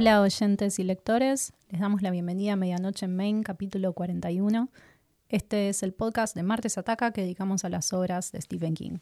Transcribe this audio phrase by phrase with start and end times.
[0.00, 4.70] Hola oyentes y lectores, les damos la bienvenida a Medianoche en Main, capítulo 41.
[5.28, 9.00] Este es el podcast de Martes Ataca que dedicamos a las obras de Stephen King.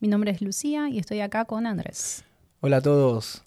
[0.00, 2.24] Mi nombre es Lucía y estoy acá con Andrés.
[2.60, 3.44] Hola a todos.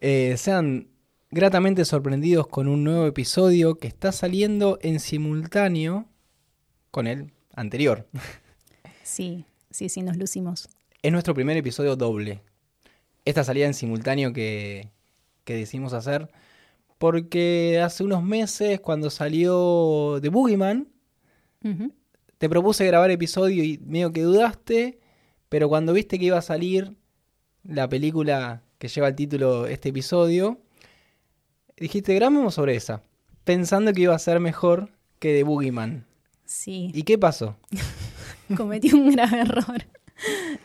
[0.00, 0.86] Eh, sean
[1.32, 6.06] gratamente sorprendidos con un nuevo episodio que está saliendo en simultáneo
[6.92, 8.06] con el anterior.
[9.02, 10.68] Sí, sí, sí, nos lucimos.
[11.02, 12.42] Es nuestro primer episodio doble.
[13.24, 14.90] Esta salida en simultáneo que,
[15.48, 16.28] que decidimos hacer
[16.98, 20.88] porque hace unos meses cuando salió The Boogeyman
[22.36, 24.98] te propuse grabar episodio y medio que dudaste,
[25.48, 26.94] pero cuando viste que iba a salir
[27.64, 30.60] la película que lleva el título este episodio,
[31.78, 33.02] dijiste grabemos sobre esa,
[33.44, 36.04] pensando que iba a ser mejor que The Boogeyman.
[36.44, 37.56] Sí, ¿Y qué pasó?
[38.56, 39.86] cometí un grave error.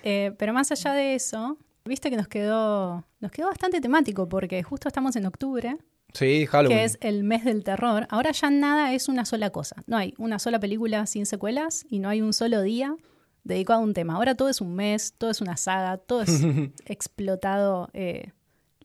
[0.05, 4.63] Eh, pero más allá de eso, viste que nos quedó, nos quedó bastante temático porque
[4.63, 5.77] justo estamos en octubre,
[6.13, 6.77] Sí, Halloween.
[6.77, 8.05] que es el mes del terror.
[8.09, 9.77] Ahora ya nada es una sola cosa.
[9.87, 12.95] No hay una sola película sin secuelas y no hay un solo día
[13.43, 14.15] dedicado a un tema.
[14.15, 16.29] Ahora todo es un mes, todo es una saga, todo es
[16.85, 18.31] explotado eh,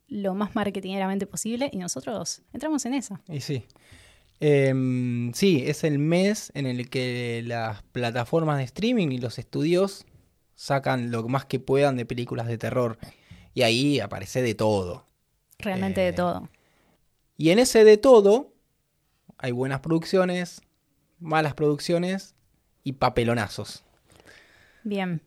[0.08, 3.20] lo más marketingeramente posible y nosotros entramos en esa.
[3.28, 3.64] Y sí.
[4.40, 10.06] Em, sí, es el mes en el que las plataformas de streaming y los estudios
[10.58, 12.98] sacan lo más que puedan de películas de terror.
[13.54, 15.06] Y ahí aparece de todo.
[15.60, 16.48] Realmente de Eh, todo.
[17.36, 18.52] Y en ese de todo
[19.38, 20.60] hay buenas producciones,
[21.20, 22.34] malas producciones
[22.82, 23.84] y papelonazos.
[24.82, 25.22] Bien.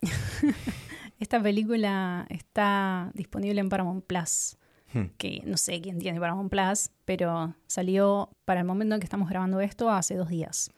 [1.18, 4.56] Esta película está disponible en Paramount Plus.
[4.90, 5.08] Hmm.
[5.18, 9.28] que no sé quién tiene Paramount Plus, pero salió para el momento en que estamos
[9.28, 10.70] grabando esto hace dos días.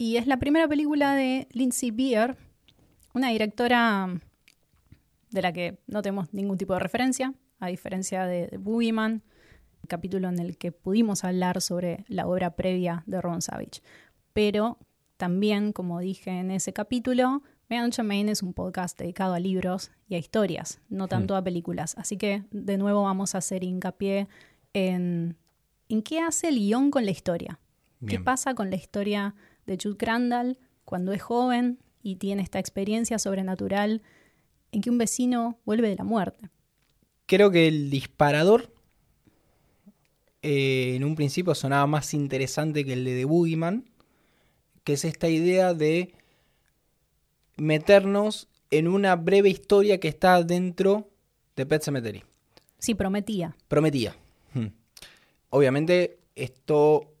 [0.00, 2.36] Y es la primera película de Lindsay Beer,
[3.14, 4.08] una directora
[5.30, 9.24] de la que no tenemos ningún tipo de referencia, a diferencia de, de Boogeyman,
[9.82, 13.82] el capítulo en el que pudimos hablar sobre la obra previa de Ron Savage.
[14.32, 14.78] Pero
[15.16, 20.14] también, como dije en ese capítulo, Medianoche Main es un podcast dedicado a libros y
[20.14, 21.96] a historias, no tanto a películas.
[21.98, 24.28] Así que de nuevo vamos a hacer hincapié
[24.74, 25.36] en,
[25.88, 27.58] en qué hace el guion con la historia.
[28.06, 29.34] ¿Qué pasa con la historia
[29.68, 34.02] de Jude Crandall cuando es joven y tiene esta experiencia sobrenatural
[34.72, 36.50] en que un vecino vuelve de la muerte?
[37.26, 38.72] Creo que el disparador
[40.42, 43.84] eh, en un principio sonaba más interesante que el de The Boogeyman,
[44.84, 46.14] que es esta idea de
[47.56, 51.10] meternos en una breve historia que está dentro
[51.56, 52.24] de Pet Cemetery.
[52.78, 53.56] Sí, prometía.
[53.66, 54.14] Prometía.
[54.54, 54.68] Hmm.
[55.50, 57.12] Obviamente esto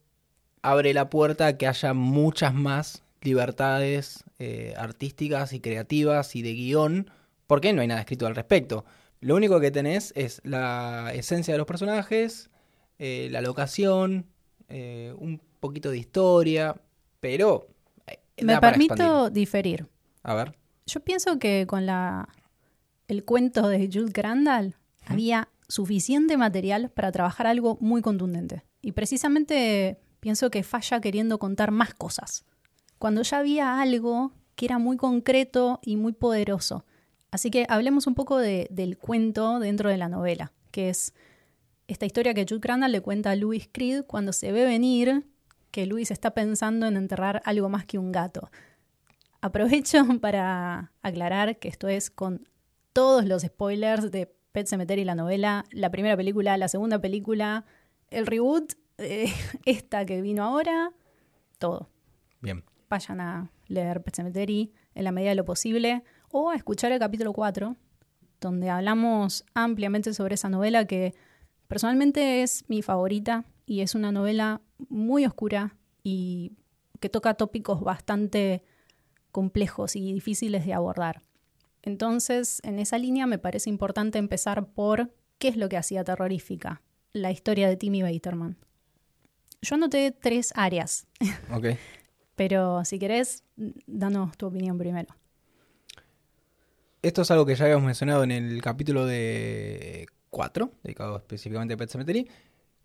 [0.62, 6.54] abre la puerta a que haya muchas más libertades eh, artísticas y creativas y de
[6.54, 7.10] guion,
[7.46, 8.84] porque no hay nada escrito al respecto.
[9.20, 12.50] Lo único que tenés es la esencia de los personajes,
[12.98, 14.26] eh, la locación,
[14.68, 16.80] eh, un poquito de historia,
[17.20, 17.68] pero...
[18.40, 19.32] Me permito expandir.
[19.32, 19.86] diferir.
[20.22, 20.54] A ver.
[20.86, 22.28] Yo pienso que con la
[23.08, 24.74] el cuento de Jude Crandall
[25.06, 28.62] había suficiente material para trabajar algo muy contundente.
[28.82, 32.44] Y precisamente pienso que falla queriendo contar más cosas.
[32.98, 36.84] Cuando ya había algo que era muy concreto y muy poderoso.
[37.30, 41.14] Así que hablemos un poco de- del cuento dentro de la novela, que es
[41.86, 45.24] esta historia que Jude Crandall le cuenta a Louis Creed cuando se ve venir
[45.70, 48.50] que Louis está pensando en enterrar algo más que un gato.
[49.40, 52.48] Aprovecho para aclarar que esto es con
[52.92, 57.64] todos los spoilers de Pet Cemetery, la novela, la primera película, la segunda película,
[58.10, 59.32] el reboot, eh,
[59.64, 60.92] esta que vino ahora,
[61.58, 61.88] todo.
[62.40, 62.64] Bien.
[62.88, 66.98] Vayan a leer Pet Cemetery en la medida de lo posible o a escuchar el
[66.98, 67.76] capítulo 4,
[68.40, 71.14] donde hablamos ampliamente sobre esa novela que
[71.66, 76.52] personalmente es mi favorita y es una novela muy oscura y
[77.00, 78.64] que toca tópicos bastante
[79.32, 81.22] complejos y difíciles de abordar.
[81.82, 86.82] Entonces, en esa línea me parece importante empezar por qué es lo que hacía terrorífica
[87.12, 88.56] la historia de Timmy Baterman.
[89.62, 91.06] Yo anoté tres áreas,
[91.52, 91.66] Ok.
[92.36, 93.42] pero si querés,
[93.86, 95.14] danos tu opinión primero.
[97.02, 101.76] Esto es algo que ya habíamos mencionado en el capítulo de 4, dedicado específicamente a
[101.76, 102.28] Pet Cemetery,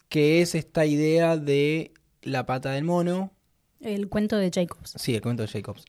[0.07, 3.31] que es esta idea de la pata del mono,
[3.81, 4.93] El cuento de Jacobs.
[4.97, 5.85] sí, el cuento de Jacobs,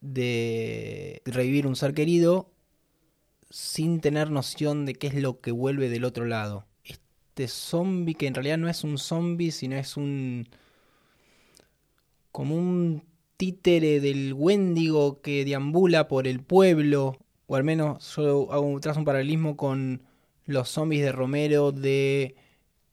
[0.00, 2.50] de revivir un ser querido
[3.50, 6.66] sin tener noción de qué es lo que vuelve del otro lado.
[7.38, 10.48] Este zombie que en realidad no es un zombie, sino es un...
[12.32, 13.04] como un
[13.36, 19.04] títere del Wendigo que deambula por el pueblo, o al menos yo hago, trazo un
[19.04, 20.02] paralelismo con
[20.46, 22.34] los zombies de Romero de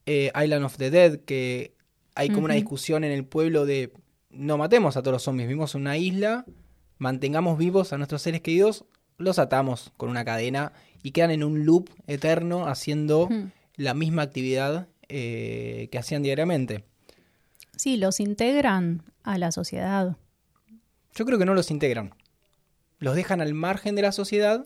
[0.06, 1.74] eh, Island of the Dead, que
[2.14, 3.94] hay como una discusión en el pueblo de
[4.30, 6.46] no matemos a todos los zombies, vivimos en una isla,
[7.00, 8.86] mantengamos vivos a nuestros seres queridos,
[9.18, 10.72] los atamos con una cadena
[11.02, 13.28] y quedan en un loop eterno haciendo.
[13.78, 16.84] La misma actividad eh, que hacían diariamente.
[17.76, 20.18] Sí, los integran a la sociedad.
[21.14, 22.14] Yo creo que no los integran.
[23.00, 24.64] Los dejan al margen de la sociedad,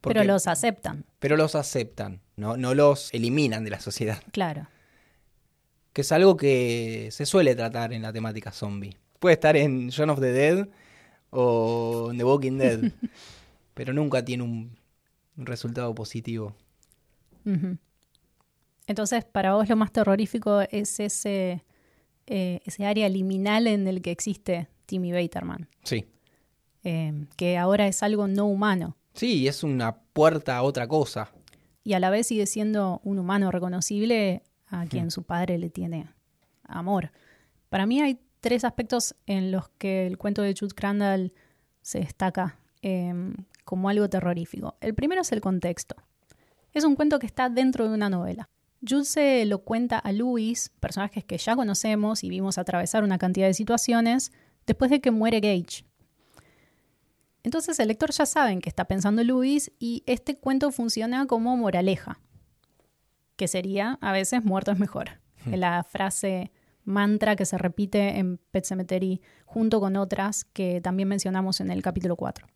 [0.00, 2.56] porque- Pero los aceptan, pero los aceptan, ¿no?
[2.56, 4.22] no los eliminan de la sociedad.
[4.32, 4.68] claro.
[5.92, 8.96] Que es algo que se suele tratar en la temática zombie.
[9.18, 10.68] Puede estar en Shaun of the Dead
[11.30, 12.92] o en The Walking Dead,
[13.74, 14.78] pero nunca tiene un,
[15.36, 16.54] resultado positivo.
[18.88, 21.64] Entonces, para vos lo más terrorífico es ese,
[22.26, 26.06] eh, ese área liminal en el que existe Timmy Baterman, Sí.
[26.82, 31.30] eh, que ahora es algo no humano Sí, es una puerta a otra cosa.
[31.84, 36.06] y a la vez sigue siendo un humano reconocible a quien su padre le tiene
[36.64, 37.10] amor.
[37.70, 41.32] Para mí hay tres aspectos en los que el cuento de Jude Crandall
[41.82, 43.12] se destaca eh,
[43.64, 44.76] como algo terrorífico.
[44.82, 45.96] El primero es el contexto.
[46.72, 48.48] Es un cuento que está dentro de una novela.
[48.86, 53.46] Jude se lo cuenta a Louis, personajes que ya conocemos y vimos atravesar una cantidad
[53.46, 54.32] de situaciones,
[54.66, 55.84] después de que muere Gage.
[57.42, 61.56] Entonces el lector ya sabe en qué está pensando Louis y este cuento funciona como
[61.56, 62.20] moraleja,
[63.36, 65.20] que sería a veces muerto es mejor.
[65.46, 66.52] La frase
[66.84, 71.82] mantra que se repite en Pet Cemetery junto con otras que también mencionamos en el
[71.82, 72.46] capítulo 4.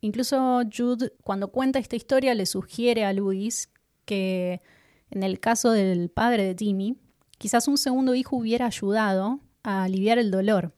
[0.00, 3.68] Incluso Jude, cuando cuenta esta historia, le sugiere a Louis
[4.04, 4.62] que
[5.10, 6.96] en el caso del padre de Timmy,
[7.38, 10.74] quizás un segundo hijo hubiera ayudado a aliviar el dolor,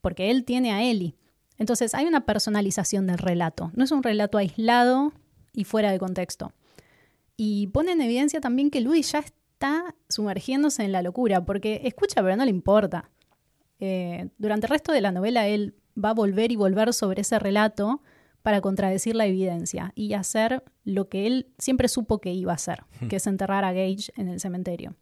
[0.00, 1.14] porque él tiene a Ellie.
[1.58, 5.12] Entonces hay una personalización del relato, no es un relato aislado
[5.52, 6.52] y fuera de contexto.
[7.36, 12.22] Y pone en evidencia también que Louis ya está sumergiéndose en la locura, porque escucha
[12.22, 13.10] pero no le importa.
[13.78, 17.38] Eh, durante el resto de la novela él va a volver y volver sobre ese
[17.38, 18.00] relato
[18.46, 22.84] para contradecir la evidencia y hacer lo que él siempre supo que iba a hacer,
[23.08, 24.94] que es enterrar a Gage en el cementerio.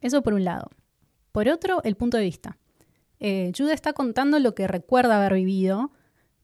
[0.00, 0.70] Eso por un lado.
[1.30, 2.56] Por otro, el punto de vista.
[3.20, 5.92] Eh, Jude está contando lo que recuerda haber vivido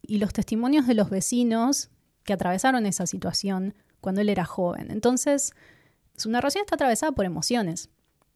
[0.02, 1.88] y los testimonios de los vecinos
[2.24, 4.90] que atravesaron esa situación cuando él era joven.
[4.90, 5.54] Entonces,
[6.18, 7.88] su narración está atravesada por emociones.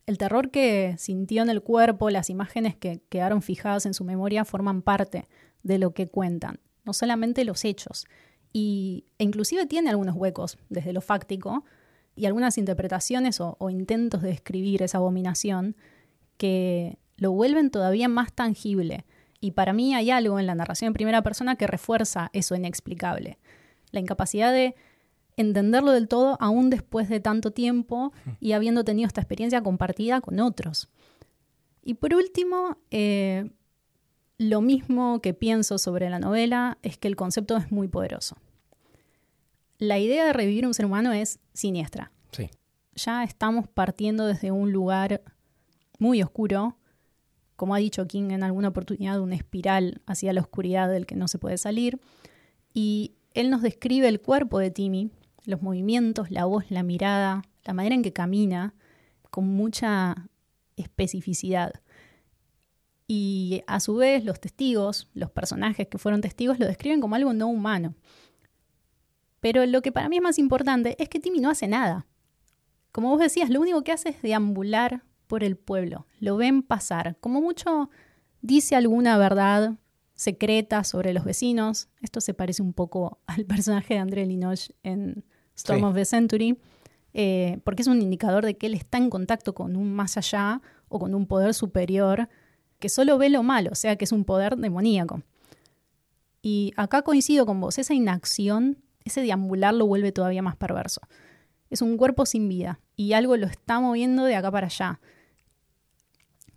[0.06, 4.46] El terror que sintió en el cuerpo, las imágenes que quedaron fijadas en su memoria
[4.46, 5.28] forman parte
[5.62, 8.06] de lo que cuentan, no solamente los hechos.
[8.50, 11.66] Y, e inclusive tiene algunos huecos desde lo fáctico
[12.16, 15.76] y algunas interpretaciones o, o intentos de describir esa abominación
[16.38, 19.04] que lo vuelven todavía más tangible.
[19.38, 23.38] Y para mí hay algo en la narración en primera persona que refuerza eso inexplicable.
[23.90, 24.74] La incapacidad de
[25.36, 30.40] entenderlo del todo aún después de tanto tiempo y habiendo tenido esta experiencia compartida con
[30.40, 30.88] otros.
[31.84, 33.50] Y por último, eh,
[34.38, 38.36] lo mismo que pienso sobre la novela es que el concepto es muy poderoso.
[39.78, 42.12] La idea de revivir un ser humano es siniestra.
[42.30, 42.48] Sí.
[42.94, 45.22] Ya estamos partiendo desde un lugar
[45.98, 46.76] muy oscuro,
[47.56, 51.26] como ha dicho King en alguna oportunidad, una espiral hacia la oscuridad del que no
[51.26, 52.00] se puede salir.
[52.72, 55.10] Y él nos describe el cuerpo de Timmy,
[55.44, 58.74] los movimientos, la voz, la mirada, la manera en que camina,
[59.30, 60.28] con mucha
[60.76, 61.72] especificidad.
[63.10, 67.32] Y a su vez los testigos, los personajes que fueron testigos, lo describen como algo
[67.32, 67.94] no humano.
[69.40, 72.06] Pero lo que para mí es más importante es que Timmy no hace nada.
[72.92, 76.06] Como vos decías, lo único que hace es deambular por el pueblo.
[76.20, 77.16] Lo ven pasar.
[77.20, 77.90] Como mucho
[78.42, 79.78] dice alguna verdad
[80.14, 81.88] secreta sobre los vecinos.
[82.02, 85.24] Esto se parece un poco al personaje de André Linoche en
[85.54, 85.84] Storm Sí.
[85.86, 86.58] of the Century,
[87.14, 90.60] eh, porque es un indicador de que él está en contacto con un más allá
[90.88, 92.28] o con un poder superior
[92.78, 95.22] que solo ve lo malo, o sea que es un poder demoníaco.
[96.42, 101.00] Y acá coincido con vos, esa inacción, ese deambular lo vuelve todavía más perverso.
[101.70, 105.00] Es un cuerpo sin vida y algo lo está moviendo de acá para allá.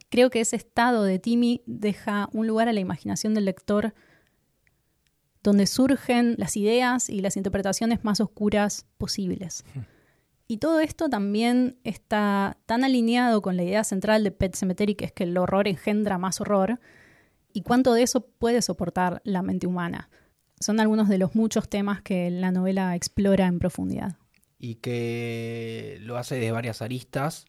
[0.09, 3.93] Creo que ese estado de Timmy deja un lugar a la imaginación del lector
[5.43, 9.65] donde surgen las ideas y las interpretaciones más oscuras posibles.
[10.51, 15.05] Y todo esto también está tan alineado con la idea central de Pet Cemetery, que
[15.05, 16.81] es que el horror engendra más horror,
[17.53, 20.09] y cuánto de eso puede soportar la mente humana.
[20.59, 24.17] Son algunos de los muchos temas que la novela explora en profundidad.
[24.59, 27.45] Y que lo hace de varias aristas,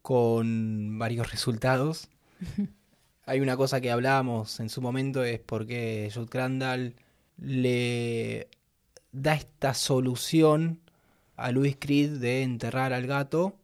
[0.00, 2.08] con varios resultados.
[3.26, 6.94] Hay una cosa que hablábamos en su momento, es porque Jude Crandall
[7.36, 8.48] le
[9.12, 10.80] da esta solución
[11.40, 13.56] a Louis Creed de enterrar al gato,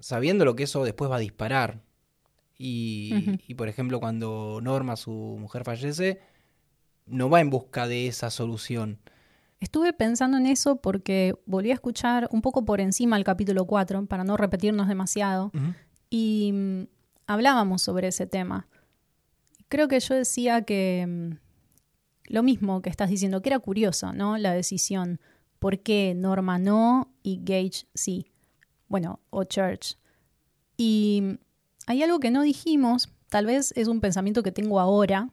[0.00, 1.80] sabiendo lo que eso después va a disparar.
[2.58, 6.20] Y, por ejemplo, cuando Norma, su mujer, fallece,
[7.06, 8.98] no va en busca de esa solución.
[9.58, 14.06] Estuve pensando en eso porque volví a escuchar un poco por encima el capítulo 4,
[14.06, 15.50] para no repetirnos demasiado,
[16.10, 16.82] y mm,
[17.26, 18.68] hablábamos sobre ese tema.
[19.68, 21.36] Creo que yo decía que mm,
[22.26, 24.38] lo mismo que estás diciendo, que era curioso, ¿no?
[24.38, 25.20] La decisión.
[25.62, 28.32] ¿Por qué Norma no y Gage sí?
[28.88, 29.96] Bueno, o Church.
[30.76, 31.38] Y
[31.86, 35.30] hay algo que no dijimos, tal vez es un pensamiento que tengo ahora,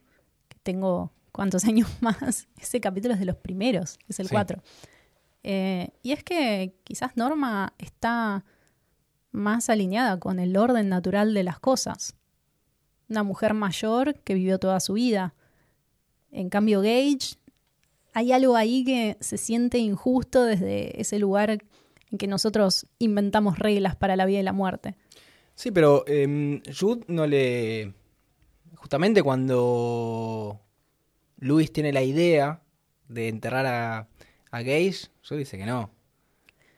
[0.48, 2.48] que tengo cuántos años más.
[2.62, 4.34] Ese capítulo es de los primeros, es el Sí.
[4.36, 4.62] 4.
[5.42, 8.46] Eh, y es que quizás Norma está
[9.32, 12.14] más alineada con el orden natural de las cosas.
[13.10, 15.34] Una mujer mayor que vivió toda su vida.
[16.30, 17.39] En cambio, Gage,
[18.14, 21.60] hay algo ahí que se siente injusto desde ese lugar
[22.12, 24.96] en que nosotros inventamos reglas para la vida y la muerte.
[25.56, 27.94] Sí, pero em, Jude no le...
[28.76, 30.60] Justamente cuando
[31.38, 32.62] Luis tiene la idea
[33.10, 34.08] de enterrar a,
[34.52, 35.92] a Gage, Jude dice que no.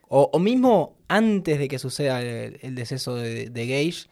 [0.07, 4.07] O, o mismo antes de que suceda el, deceso de, de Gage,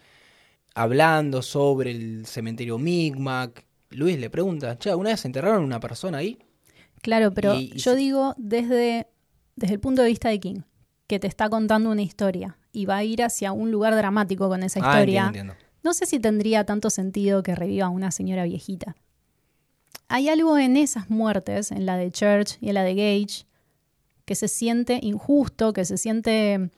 [0.75, 6.19] hablando sobre el cementerio Micmac, Luis le pregunta, che, ¿alguna vez enterraron a una persona
[6.19, 6.37] ahí?
[7.01, 9.07] Claro, pero Y- y yo digo desde,
[9.55, 10.61] desde el punto de vista de King,
[11.07, 14.63] que te está contando una historia y va a ir hacia un lugar dramático con
[14.63, 15.27] esa Ah, historia.
[15.27, 15.69] entiendo, entiendo.
[15.83, 18.95] No sé si tendría tanto sentido que reviva a una señora viejita.
[20.07, 23.45] Hay algo en esas muertes, en la de Church y en la de Gage,
[24.25, 26.69] que se siente injusto, que se siente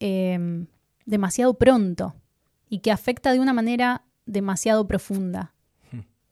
[0.00, 0.66] eh,
[1.04, 2.14] demasiado pronto
[2.68, 5.52] y que afecta de una manera demasiado profunda.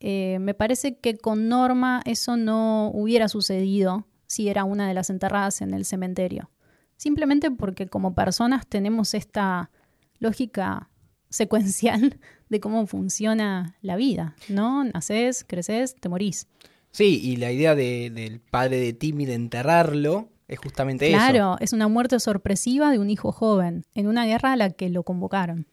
[0.01, 5.09] Eh, me parece que con Norma eso no hubiera sucedido si era una de las
[5.11, 6.51] enterradas en el cementerio.
[6.97, 9.71] Simplemente porque como personas tenemos esta
[10.19, 10.91] lógica
[11.31, 14.85] secuencial de cómo funciona la vida, ¿no?
[14.85, 16.47] Nacés, creces, te morís.
[16.91, 21.17] Sí, y la idea de- del padre de Timmy de enterrarlo es justamente eso.
[21.17, 24.89] Claro, es una muerte sorpresiva de un hijo joven en una guerra a la que
[24.89, 25.67] lo convocaron.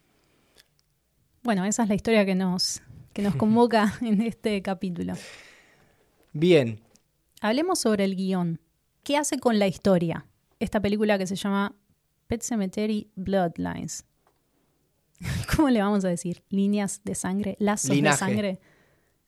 [1.43, 2.81] Bueno, esa es la historia que nos,
[3.13, 5.13] que nos convoca en este capítulo.
[6.33, 6.81] Bien,
[7.43, 8.61] Hablemos sobre el guion.
[9.03, 10.25] ¿Qué hace con la historia?
[10.61, 11.75] Esta película que se llama
[12.27, 14.05] Pet Cemetery Bloodlines.
[15.53, 16.41] ¿Cómo le vamos a decir?
[16.47, 18.13] Líneas de sangre, lazos Linaje.
[18.13, 18.59] de sangre.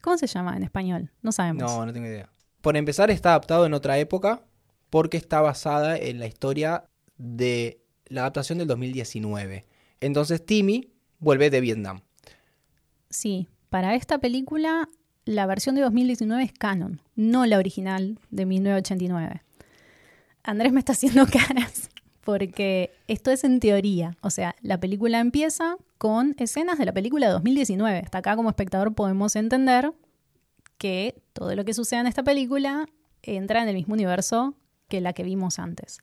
[0.02, 1.12] ¿Cómo se llama en español?
[1.22, 1.70] No sabemos.
[1.70, 2.30] No, no tengo idea.
[2.62, 4.46] Por empezar, está adaptado en otra época
[4.90, 6.86] porque está basada en la historia
[7.18, 9.66] de la adaptación del 2019.
[10.00, 12.00] Entonces Timmy vuelve de Vietnam.
[13.10, 14.88] Sí, para esta película
[15.26, 19.42] la versión de 2019 es canon, no la original de 1989.
[20.44, 21.90] Andrés me está haciendo caras
[22.24, 27.28] porque esto es en teoría, o sea, la película empieza con escenas de la película
[27.28, 28.00] de 2019.
[28.00, 29.92] Hasta acá como espectador podemos entender
[30.78, 32.86] que todo lo que sucede en esta película
[33.24, 34.54] entra en el mismo universo
[34.88, 35.98] que la que vimos antes.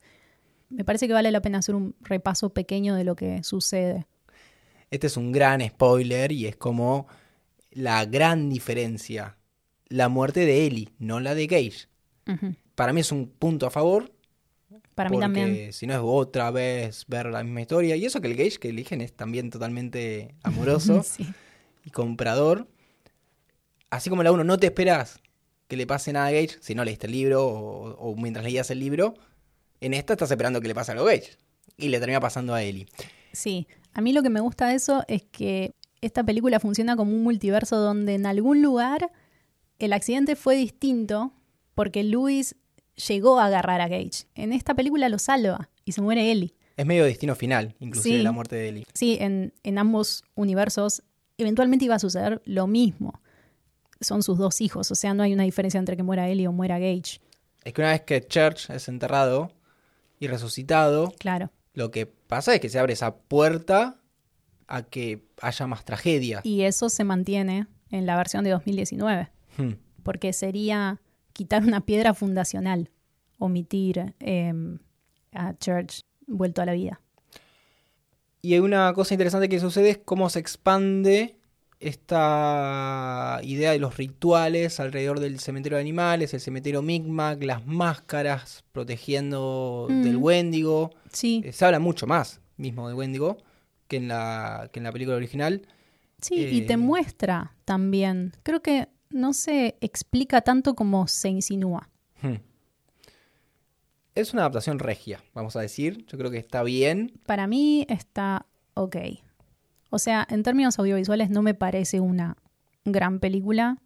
[0.69, 4.05] Me parece que vale la pena hacer un repaso pequeño de lo que sucede.
[4.91, 7.07] Este es un gran spoiler y es como
[7.75, 9.37] la gran diferencia.
[9.87, 11.87] La muerte de Ellie, no la de Gage.
[12.75, 14.11] Para mí es un punto a favor.
[14.95, 15.73] Para mí porque también.
[15.73, 17.95] si no es otra vez ver la misma historia.
[17.95, 21.03] Y eso que el Gage que eligen es también totalmente amoroso.
[21.03, 21.27] Sí.
[21.85, 22.67] y comprador.
[23.89, 25.19] Así como la 1 no te esperas
[25.67, 28.71] que le pase nada a Gage si no leíste el libro o, o mientras leías
[28.71, 29.13] el libro.
[29.81, 31.37] En esta estás esperando que le pase algo a Gage.
[31.77, 32.87] Y le termina pasando a Ellie.
[33.31, 35.73] Sí, a mí lo que me gusta de eso es que
[36.05, 39.11] esta película funciona como un multiverso donde en algún lugar
[39.79, 41.33] el accidente fue distinto
[41.75, 42.55] porque Luis
[43.07, 44.25] llegó a agarrar a Gage.
[44.35, 46.53] En esta película lo salva y se muere Ellie.
[46.77, 48.23] Es medio destino final, inclusive Sí.
[48.23, 48.85] la muerte de Ellie.
[48.93, 51.03] Sí, en, en ambos universos
[51.37, 53.19] eventualmente iba a suceder lo mismo.
[54.01, 56.51] Son sus dos hijos, o sea, no hay una diferencia entre que muera Ellie o
[56.51, 57.19] muera Gage.
[57.63, 59.51] Es que una vez que Church es enterrado
[60.19, 61.51] y resucitado, Claro.
[61.73, 63.99] lo que pasa es que se abre esa puerta
[64.75, 66.45] a que haya más tragedias.
[66.45, 69.29] Y eso se mantiene en la versión de 2019.
[69.57, 69.73] Hmm.
[70.01, 70.99] porque sería
[71.31, 72.89] quitar una piedra fundacional,
[73.37, 74.51] omitir eh,
[75.31, 76.99] a Church vuelto a la vida.
[78.41, 81.37] Y hay una cosa interesante que sucede es cómo se expande
[81.79, 88.63] esta idea de los rituales alrededor del cementerio de animales, el cementerio Micmac, las máscaras
[88.71, 90.03] protegiendo Mm.
[90.03, 90.91] del Wendigo.
[91.11, 93.37] Sí, Eh, Se habla mucho más mismo de Wendigo
[93.87, 95.67] que en la, que en la película original.
[96.21, 98.33] sí, y te eh, muestra también.
[98.43, 101.89] Creo que no se explica tanto como se insinúa.
[102.21, 102.37] Hmm.
[104.15, 106.05] Es una adaptación regia, vamos a decir.
[106.05, 107.19] Yo creo que está bien.
[107.25, 108.97] Para mí está ok.
[109.89, 112.37] O sea, en términos audiovisuales no me parece una
[112.85, 113.81] gran película.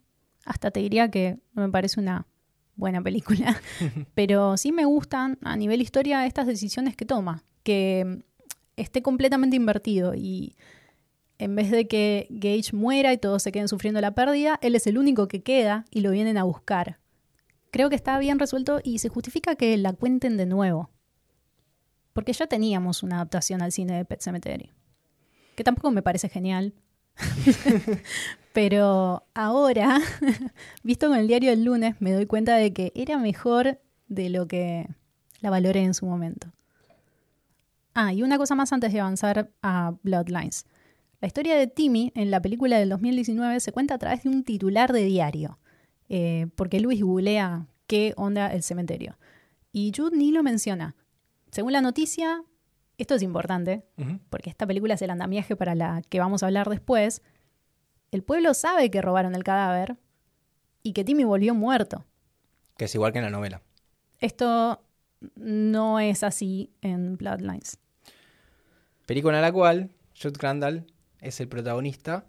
[0.45, 2.27] Hasta te diría que no me parece una
[2.75, 3.59] buena película.
[4.15, 7.43] Pero sí me gustan a nivel historia estas decisiones que toma.
[7.63, 8.23] Que
[8.77, 10.55] esté completamente invertido y
[11.39, 14.87] en vez de que Gage muera y todos se queden sufriendo la pérdida, él es
[14.87, 16.99] el único que queda y lo vienen a buscar.
[17.71, 20.89] Creo que está bien resuelto y se justifica que la cuenten de nuevo.
[22.13, 24.71] Porque ya teníamos una adaptación al cine de Pet Cemetery.
[25.55, 26.73] Que tampoco me parece genial.
[28.53, 29.99] Pero ahora,
[30.83, 34.47] visto con el diario del lunes, me doy cuenta de que era mejor de lo
[34.47, 34.87] que
[35.41, 36.51] la valoré en su momento.
[37.99, 40.67] Ah, y una cosa más antes de avanzar a Bloodlines.
[41.19, 44.43] La historia de Timmy en la película del 2019 se cuenta a través de un
[44.43, 45.57] titular de diario,
[46.07, 49.17] eh, porque Luis googlea qué onda el cementerio.
[49.71, 50.95] Y Jude ni lo menciona.
[51.49, 52.43] Según la noticia,
[52.99, 53.83] esto es importante,
[54.29, 57.23] porque esta película es el andamiaje para la que vamos a hablar después.
[58.11, 59.97] El pueblo sabe que robaron el cadáver
[60.83, 62.05] y que Timmy volvió muerto.
[62.77, 63.63] Que es igual que en la novela.
[64.19, 64.83] Esto
[65.35, 67.79] no es así en Bloodlines.
[69.07, 69.89] Película en la cual
[70.21, 70.85] Jude Crandall
[71.21, 72.27] es el protagonista,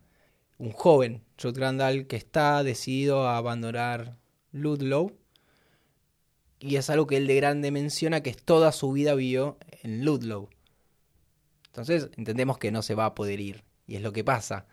[0.59, 4.17] un joven Jude Crandall que está decidido a abandonar
[4.53, 5.13] Ludlow.
[6.61, 10.51] Y es algo que él de grande menciona que toda su vida vivió en Ludlow.
[11.67, 13.65] Entonces entendemos que no se va a poder ir.
[13.89, 14.67] Y es lo que pasa.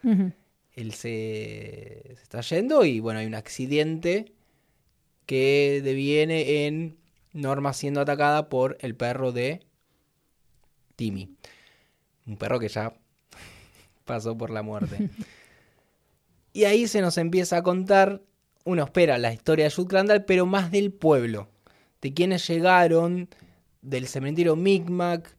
[0.73, 4.31] Él se, se, está yendo y bueno, hay un accidente
[5.25, 6.97] que deviene en
[7.33, 9.65] Norma siendo atacada por el perro de
[10.95, 11.35] Timmy.
[12.25, 12.93] Un perro que ya
[14.05, 15.09] pasó por la muerte.
[16.53, 18.21] y ahí se nos empieza a contar,
[18.63, 21.49] uno espera la historia de Jude Crandall, pero más del pueblo,
[22.01, 23.29] de quienes llegaron,
[23.81, 25.35] del cementerio Micmac,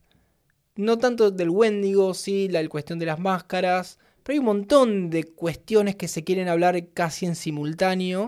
[0.75, 5.23] no tanto del Wendigo, sí, la cuestión de las máscaras, pero hay un montón de
[5.23, 8.27] cuestiones que se quieren hablar casi en simultáneo.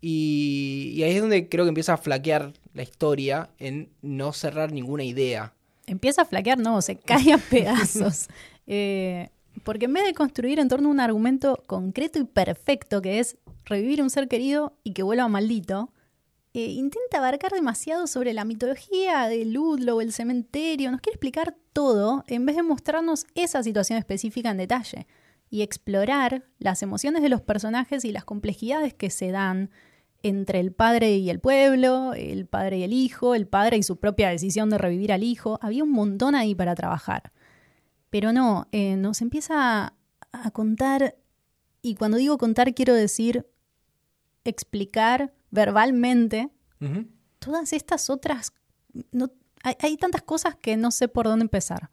[0.00, 4.72] y, y ahí es donde creo que empieza a flaquear la historia en no cerrar
[4.72, 5.54] ninguna idea.
[5.88, 8.28] Empieza a flaquear, no, se cae a pedazos.
[8.66, 9.30] eh,
[9.64, 13.36] porque en vez de construir en torno a un argumento concreto y perfecto, que es
[13.64, 15.92] revivir un ser querido y que vuelva maldito,
[16.54, 22.24] eh, intenta abarcar demasiado sobre la mitología de Ludlow, el cementerio, nos quiere explicar todo
[22.26, 25.06] en vez de mostrarnos esa situación específica en detalle
[25.50, 29.70] y explorar las emociones de los personajes y las complejidades que se dan
[30.28, 33.96] entre el padre y el pueblo, el padre y el hijo, el padre y su
[33.96, 35.58] propia decisión de revivir al hijo.
[35.62, 37.32] Había un montón ahí para trabajar.
[38.10, 39.94] Pero no, eh, nos empieza
[40.32, 41.16] a contar,
[41.82, 43.46] y cuando digo contar quiero decir
[44.44, 46.50] explicar verbalmente
[47.38, 48.52] todas estas otras...
[49.12, 49.30] No,
[49.62, 51.90] hay, hay tantas cosas que no sé por dónde empezar.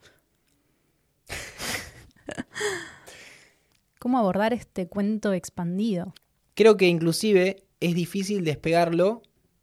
[3.99, 6.13] ¿Cómo abordar este cuento expandido?
[6.53, 9.21] Creo que inclusive es difícil despegarlo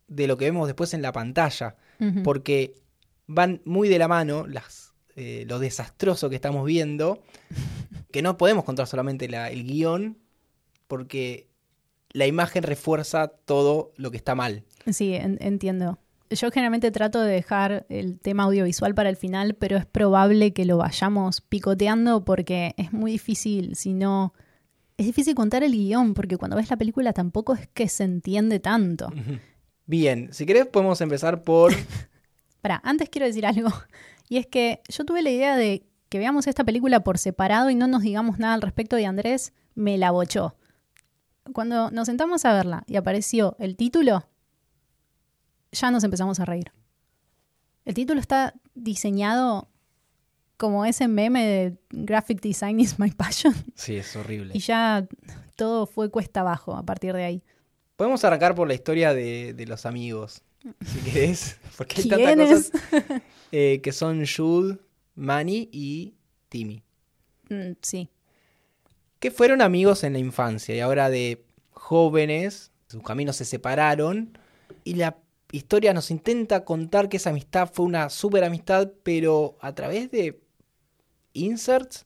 [0.09, 1.77] de lo que vemos después en la pantalla,
[2.25, 2.75] porque
[3.27, 7.23] van muy de la mano las, eh, lo desastroso que estamos viendo,
[8.11, 10.19] que no podemos contar solamente la- el guion,
[10.89, 11.49] porque
[12.13, 14.65] la imagen refuerza todo lo que está mal.
[14.91, 15.99] Sí, en- entiendo.
[16.31, 20.65] Yo generalmente trato de dejar el tema audiovisual para el final, pero es probable que
[20.65, 24.35] lo vayamos picoteando porque es muy difícil, si no...
[24.97, 28.61] Es difícil contar el guion porque cuando ves la película tampoco es que se entiende
[28.61, 29.13] tanto.
[29.87, 31.73] Bien, si querés podemos empezar por...
[32.61, 33.71] Pará, antes quiero decir algo.
[34.29, 37.75] Y es que yo tuve la idea de que veamos esta película por separado y
[37.75, 40.57] no nos digamos nada al respecto y Andrés me la bochó.
[41.53, 44.29] Cuando nos sentamos a verla y apareció el título,
[45.73, 46.71] ya nos empezamos a reír.
[47.85, 49.72] El título está diseñado
[50.63, 54.53] como ese meme de Graphic Design is my passion Sí, es horrible.
[54.55, 55.09] y ya
[55.57, 57.43] todo fue cuesta abajo a partir de ahí.
[57.97, 60.43] Podemos arrancar por la historia de, de los amigos,
[60.87, 64.79] si querés, porque hay tantas cosas eh, que son Jude,
[65.17, 66.15] Manny y
[66.49, 66.85] Timmy.
[67.51, 68.09] Mm, sí.
[69.19, 74.39] que fueron amigos en la infancia y ahora de jóvenes, sus caminos se separaron
[74.85, 75.17] y la
[75.51, 80.41] historia nos intenta contar que esa amistad fue una super amistad, pero a través de
[81.33, 82.05] inserts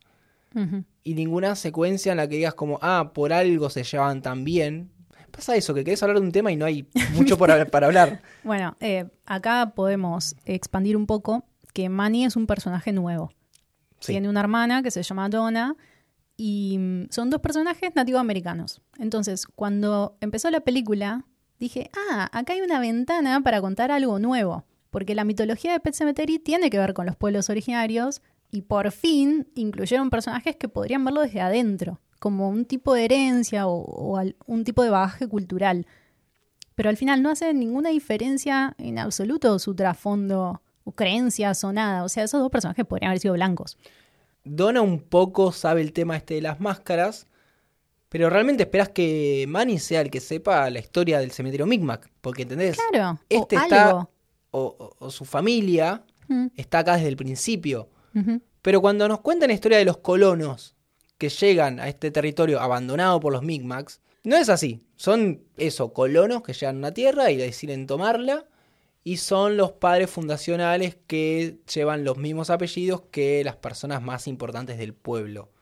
[1.05, 4.91] y ninguna secuencia en la que digas como, ah, por algo se llevaban tan bien.
[5.31, 8.23] Pasa eso, que querés hablar de un tema y no hay mucho por para hablar.
[8.43, 13.31] Bueno, eh, acá podemos expandir un poco que Manny es un personaje nuevo.
[14.01, 14.13] Sí.
[14.13, 15.77] Tiene una hermana que se llama Donna
[16.39, 18.81] y mm, son dos personajes nativoamericanos.
[18.99, 21.27] Entonces, cuando empezó la película,
[21.59, 24.65] dije, ah, acá hay una ventana para contar algo nuevo.
[24.91, 28.91] porque la mitología de Pet Cemetery tiene que ver con los pueblos originarios y por
[28.93, 34.65] fin incluyeron personajes que podrían verlo desde adentro, como un tipo de herencia o, un
[34.65, 35.87] tipo de bagaje cultural.
[36.75, 42.05] Pero al final no hace ninguna diferencia en absoluto su trasfondo o creencias o nada.
[42.05, 43.79] O sea, esos dos personajes podrían haber sido blancos.
[44.45, 47.27] Donna un poco sabe el tema este de las máscaras,
[48.09, 52.43] pero realmente esperas que Manny sea el que sepa la historia del cementerio Micmac, porque
[52.43, 54.09] entendés, claro, este está
[54.51, 56.47] o, su familia mm.
[56.57, 57.89] está acá desde el principio.
[58.63, 60.75] Pero cuando nos cuentan la historia de los colonos
[61.19, 64.83] que llegan a este territorio abandonado por los Micmacs, no es así.
[64.97, 68.45] Son eso, colonos que llegan a una tierra y deciden tomarla.
[69.05, 74.79] Y son los padres fundacionales que llevan los mismos apellidos que las personas más importantes
[74.79, 75.53] del pueblo.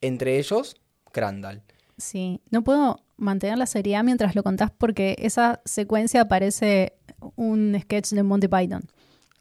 [0.00, 0.76] Entre ellos,
[1.12, 1.62] Crandall.
[1.98, 6.94] Sí, no puedo mantener la seriedad mientras lo contás porque esa secuencia parece
[7.36, 8.82] un sketch de Monty Python.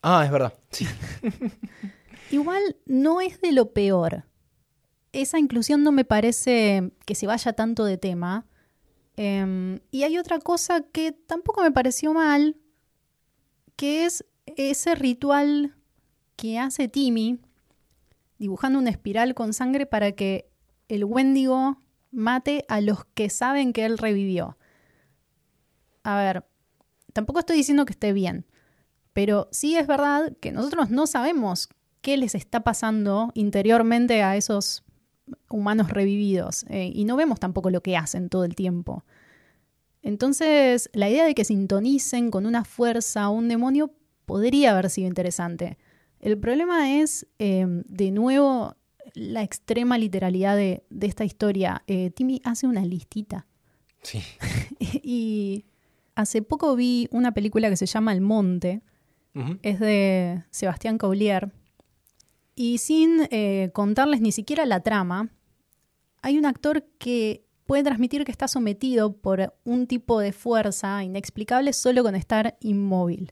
[0.01, 0.53] Ah, es verdad.
[0.69, 0.85] Sí.
[2.31, 4.25] Igual no es de lo peor.
[5.11, 8.45] Esa inclusión no me parece que se vaya tanto de tema.
[9.15, 12.57] Em, y hay otra cosa que tampoco me pareció mal,
[13.75, 15.75] que es ese ritual
[16.35, 17.39] que hace Timmy
[18.37, 20.49] dibujando una espiral con sangre para que
[20.87, 24.57] el Wendigo mate a los que saben que él revivió.
[26.03, 26.45] A ver,
[27.13, 28.45] tampoco estoy diciendo que esté bien,
[29.13, 31.69] pero sí es verdad que nosotros no sabemos
[32.01, 34.83] qué les está pasando interiormente a esos
[35.49, 39.03] humanos revividos eh, y no vemos tampoco lo que hacen todo el tiempo.
[40.01, 43.91] Entonces, la idea de que sintonicen con una fuerza o un demonio
[44.25, 45.77] podría haber sido interesante.
[46.19, 48.75] El problema es, eh, de nuevo,
[49.13, 51.83] la extrema literalidad de, esta historia.
[51.87, 53.47] Eh, Timmy hace una listita.
[54.01, 54.21] Sí.
[54.79, 55.65] y
[56.15, 58.81] hace poco vi una película que se llama El Monte.
[59.61, 61.53] Es de Sebastián Caulier.
[62.61, 65.29] Y sin eh, contarles ni siquiera la trama,
[66.21, 71.71] hay un actor que puede transmitir que está sometido por un tipo de fuerza inexplicable
[71.71, 73.31] solo con estar inmóvil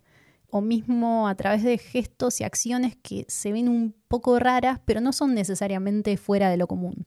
[0.50, 5.02] o mismo a través de gestos y acciones que se ven un poco raras, pero
[5.02, 7.06] no son necesariamente fuera de lo común.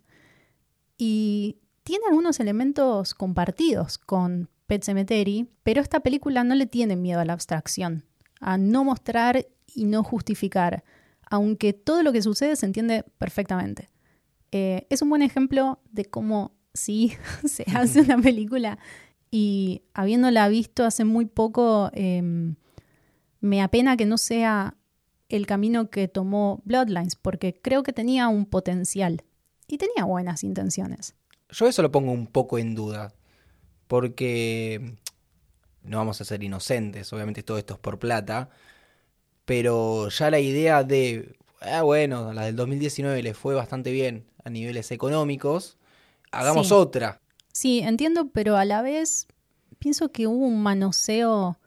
[0.98, 7.20] Y tiene algunos elementos compartidos con Pet Cemetery, pero esta película no le tiene miedo
[7.20, 8.04] a la abstracción,
[8.40, 10.84] a no mostrar y no justificar,
[11.30, 13.88] aunque todo lo que sucede se entiende perfectamente.
[14.52, 17.14] Eh, es un buen ejemplo de cómo sí
[17.44, 18.78] se hace una película
[19.30, 22.56] y habiéndola visto hace muy poco, em,
[23.40, 24.76] me apena que no sea
[25.28, 29.22] el camino que tomó Bloodlines, porque creo que tenía un potencial
[29.68, 31.14] y tenía buenas intenciones.
[31.48, 33.14] Yo eso lo pongo un poco en duda,
[33.86, 34.96] porque
[35.82, 38.50] no vamos a ser inocentes, obviamente todo esto es por plata,
[39.50, 44.48] pero ya la idea de, ah, bueno, la del 2019 le fue bastante bien a
[44.48, 45.76] niveles económicos,
[46.30, 47.20] hagamos otra.
[47.52, 49.26] Sí, entiendo, pero a la vez
[49.80, 51.58] pienso que hubo un manoseo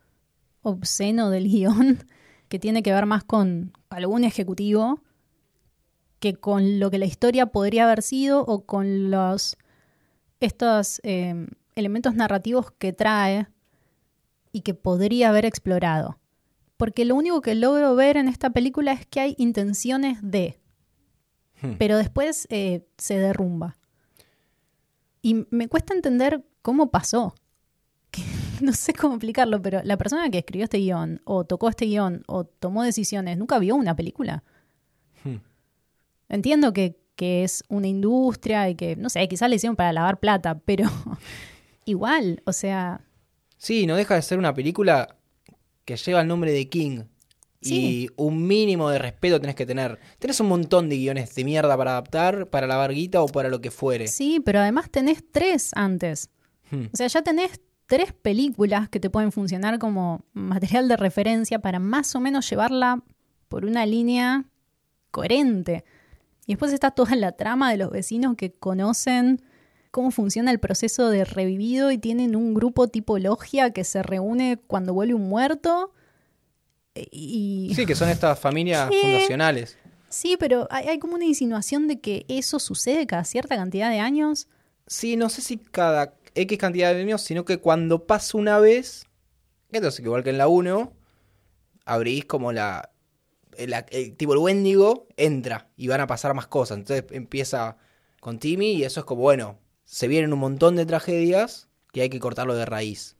[0.61, 2.07] obsceno del guion
[2.47, 5.01] que tiene que ver más con algún ejecutivo
[6.21, 9.57] que con lo que la historia podría haber sido o con los
[10.39, 13.49] estos em, elementos narrativos que trae
[14.53, 16.17] y que podría haber explorado.
[16.83, 20.59] Porque lo único que logro ver en esta película es que hay intenciones de,
[21.61, 21.75] hmm.
[21.79, 23.77] pero después eh, se derrumba.
[25.21, 27.35] Y me cuesta entender cómo pasó.
[28.61, 32.25] no sé cómo explicarlo, pero la persona que escribió este guion, o tocó este guion,
[32.27, 34.43] o tomó decisiones, nunca vio una película.
[35.23, 35.37] Hmm.
[36.27, 40.59] Entiendo que, es una industria y que, no sé, quizás le hicieron para lavar plata,
[40.65, 40.89] pero
[41.85, 42.99] igual, o sea...
[43.55, 45.15] Sí, no deja de ser una película
[45.85, 47.03] que lleva el nombre de King.
[47.65, 49.97] Y un mínimo de respeto tenés que tener.
[50.19, 53.61] Tenés un montón de guiones de mierda para adaptar, para la varguita o para lo
[53.61, 54.07] que fuere.
[54.07, 56.29] Sí, pero además tenés tres antes.
[56.71, 56.87] Hmm.
[56.91, 61.79] O sea, ya tenés tres películas que te pueden funcionar como material de referencia para
[61.79, 63.03] más o menos llevarla
[63.47, 64.45] por una línea
[65.11, 65.85] coherente.
[66.45, 69.41] Y después está toda la trama de los vecinos que conocen
[69.93, 74.57] cómo funciona el proceso de revivido y tienen un grupo tipo logia que se reúne
[74.65, 75.93] cuando vuelve un muerto.
[76.95, 77.73] Y...
[77.75, 79.77] Sí, que son estas familias fundacionales.
[80.09, 83.99] Sí, pero hay, hay, como una insinuación de que eso sucede cada cierta cantidad de
[83.99, 84.47] años.
[84.87, 89.05] Sí, no sé si cada X cantidad de años, sino que cuando pasa una vez,
[89.71, 90.91] entonces igual que en la 1,
[91.85, 92.89] abrís como la,
[93.57, 96.79] el, tipo el Wendigo entra y van a pasar más cosas.
[96.79, 97.77] Entonces empieza
[98.19, 99.59] con Timmy y eso es como, bueno,
[99.93, 103.15] se vienen un montón de tragedias que hay que cortarlo de raíz.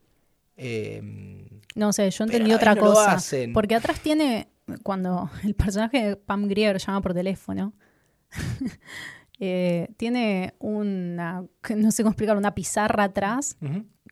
[0.58, 3.14] Em, No sé, yo entendí otra no lo cosa.
[3.14, 3.54] hacen.
[3.54, 4.48] Porque atrás tiene,
[4.82, 7.74] cuando el personaje de Pam Grier llama por teléfono,
[9.40, 13.56] eh, tiene una, no sé cómo explicar, una pizarra atrás,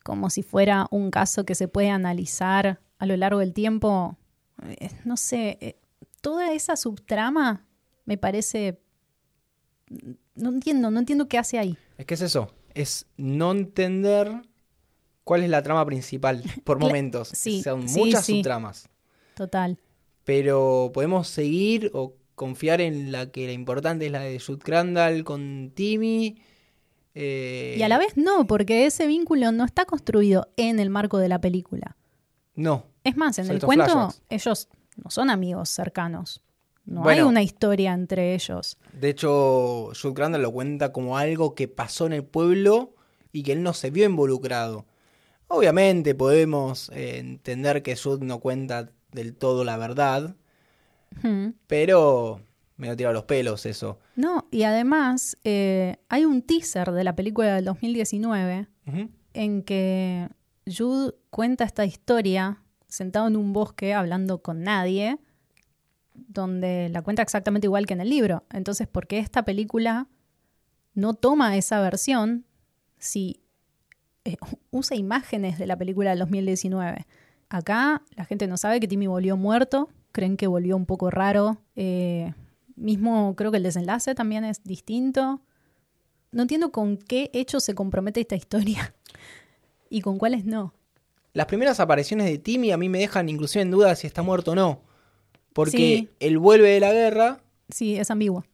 [0.04, 4.20] como si fuera un caso que se puede analizar a lo largo del tiempo.
[4.68, 5.80] Eh, no sé, eh,
[6.22, 7.66] toda esa subtrama
[8.06, 8.80] me parece...
[10.36, 11.76] No entiendo, no entiendo qué hace ahí.
[12.02, 14.32] Es que es eso, es no entender
[15.24, 17.28] cuál es la trama principal por momentos.
[17.28, 18.38] sí, Son muchas sí.
[18.38, 18.90] subtramas.
[19.36, 19.78] Total.
[20.24, 25.24] Pero podemos seguir o confiar en la que la importante es la de Jude Crandall
[25.24, 26.42] con Timmy.
[27.14, 31.20] eh, Y a la vez no, porque ese vínculo no está construido en el marco
[31.20, 31.98] de la película.
[32.56, 34.22] No, Es más, en el cuento flashbacks.
[34.30, 36.42] ellos no son amigos cercanos.
[36.86, 37.24] No Bueno.
[37.24, 38.78] hay una historia entre ellos.
[38.94, 42.96] de hecho, Jude Crandall lo cuenta como algo que pasó en el pueblo
[43.32, 44.86] y que él no se vio involucrado.
[45.48, 50.36] Obviamente podemos eh, entender que Jude no cuenta del todo la verdad,
[51.24, 51.50] Hmm.
[51.68, 52.40] pero
[52.78, 54.00] me lo tira los pelos eso.
[54.16, 59.10] No, y además eh, hay un teaser de la película del 2019 Ujú.
[59.34, 60.30] en que
[60.66, 65.18] Jude cuenta esta historia sentado en un bosque hablando con nadie,
[66.14, 68.44] donde la cuenta exactamente igual que en el libro.
[68.52, 70.08] Entonces, ¿por qué esta película
[70.94, 72.46] no toma esa versión
[72.98, 73.42] si
[74.26, 74.38] eh,
[74.72, 77.06] usa imágenes de la película del 2019?
[77.50, 81.62] Acá la gente no sabe que Timmy volvió muerto, creen que volvió un poco raro.
[81.76, 82.34] eh,
[82.76, 85.42] mismo creo que el desenlace también es distinto.
[86.32, 88.96] No entiendo con qué hechos se compromete esta historia
[89.90, 90.74] y con cuáles no.
[91.34, 94.52] Las primeras apariciones de Timmy a mí me dejan inclusive en duda si está muerto
[94.52, 94.82] o no.
[95.54, 96.10] Porque Sí.
[96.20, 98.46] él vuelve de la guerra, Sí, es ambiguo.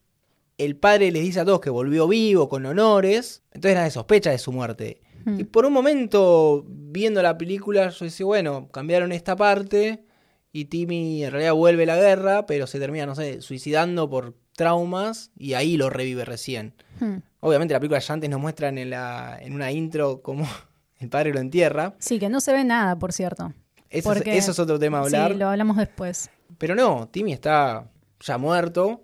[0.58, 4.38] el padre les dice a todos que volvió vivo, con honores, entonces nadie sospecha de
[4.40, 5.02] su muerte.
[5.26, 5.40] Hmm.
[5.40, 10.04] Y por un momento, viendo la película, yo decía, bueno, cambiaron esta parte
[10.52, 14.36] y Timmy en realidad vuelve a la guerra, pero se termina, no sé, suicidando por
[14.56, 16.74] traumas y ahí lo revive recién.
[17.00, 17.18] Hmm.
[17.42, 20.48] Obviamente la película ya antes nos muestran en, la, en una intro cómo
[21.00, 21.94] el padre lo entierra.
[22.00, 23.54] Sí, que no se ve nada, por cierto.
[23.90, 25.32] Eso, es, Porque- eso es otro tema a hablar.
[25.34, 26.30] Sí, lo hablamos después.
[26.58, 29.04] Pero no, Timmy está ya muerto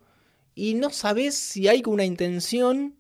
[0.56, 2.96] y no sabes si hay una intención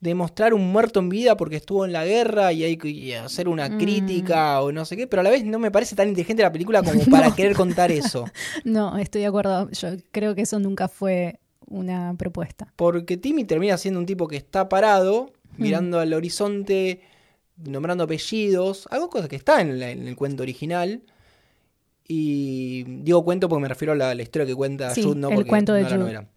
[0.00, 3.48] de mostrar un muerto en vida porque estuvo en la guerra y hay que hacer
[3.48, 3.78] una Mm.
[3.78, 6.50] crítica o no sé qué, pero a la vez no me parece tan inteligente la
[6.52, 8.24] película como para querer contar eso.
[8.64, 9.70] No, estoy de acuerdo.
[9.72, 12.72] Yo creo que eso nunca fue una propuesta.
[12.76, 15.62] Porque Timmy termina siendo un tipo que está parado, Mm.
[15.62, 17.02] mirando al horizonte,
[17.56, 21.02] nombrando apellidos, algo cosa que está en, la- en el cuento original.
[22.12, 25.28] Y digo cuento porque me refiero a la, la historia que cuenta Sí, Jude, no
[25.28, 26.28] el porque cuento de no la novela.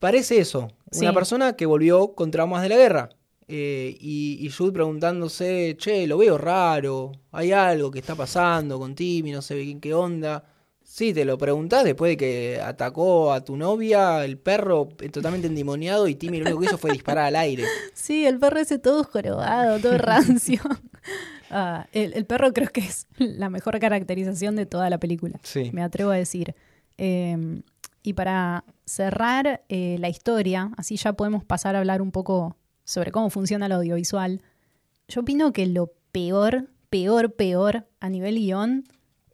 [0.00, 3.08] Parece eso, una persona que volvió con traumas de la guerra.
[3.46, 8.96] Eh, y, y Jude preguntándose, che, lo veo raro, hay algo que está pasando con
[8.96, 10.44] Timmy, no sé bien qué onda.
[10.96, 16.08] Sí, te lo preguntás después de que atacó a tu novia, el perro totalmente endemoniado
[16.08, 17.64] y Timmy lo único que hizo fue disparar al aire.
[17.92, 20.60] Sí, el perro ese todo jorobado, todo rancio.
[21.48, 25.38] Ah, el, el perro creo que es la mejor caracterización de toda la película.
[25.44, 25.70] Sí.
[25.72, 26.56] me atrevo a decir.
[26.98, 27.60] Eh,
[28.02, 33.12] y para cerrar eh, la historia, así ya podemos pasar a hablar un poco sobre
[33.12, 34.40] cómo funciona el audiovisual.
[35.06, 38.84] Yo opino que lo peor, peor, peor a nivel guion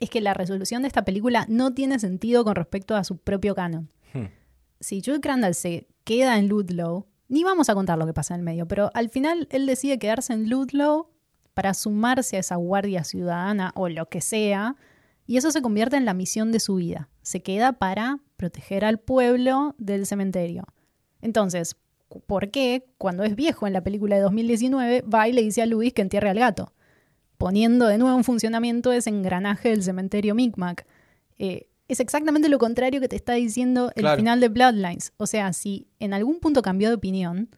[0.03, 3.55] es que la resolución de esta película no tiene sentido con respecto a su propio
[3.55, 3.89] canon.
[4.13, 4.27] Hmm.
[4.81, 8.41] Si Jude Crandall se queda en Ludlow, ni vamos a contar lo que pasa en
[8.41, 11.07] el medio, pero al final él decide quedarse en Ludlow
[11.55, 14.75] para sumarse a esa guardia ciudadana o lo que sea,
[15.25, 17.09] y eso se convierte en la misión de su vida.
[17.23, 20.65] Se queda para proteger al pueblo del cementerio.
[21.21, 21.77] Entonces,
[22.27, 25.67] ¿por qué cuando es viejo en la película de 2019 va y le dice a
[25.67, 26.73] Luis que entierre al gato?
[27.43, 30.87] Poniendo de nuevo en funcionamiento ese engranaje del cementerio Micmac.
[31.39, 34.17] Eh, es exactamente lo contrario que te está diciendo el Claro.
[34.17, 35.13] final de Bloodlines.
[35.17, 37.51] O sea, si en algún punto cambió de opinión,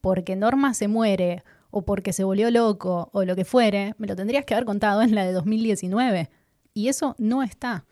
[0.00, 4.14] porque Norma se muere o porque se volvió loco o lo que fuere, me lo
[4.14, 6.30] tendrías que haber contado en la de 2019.
[6.72, 7.86] Y eso no está.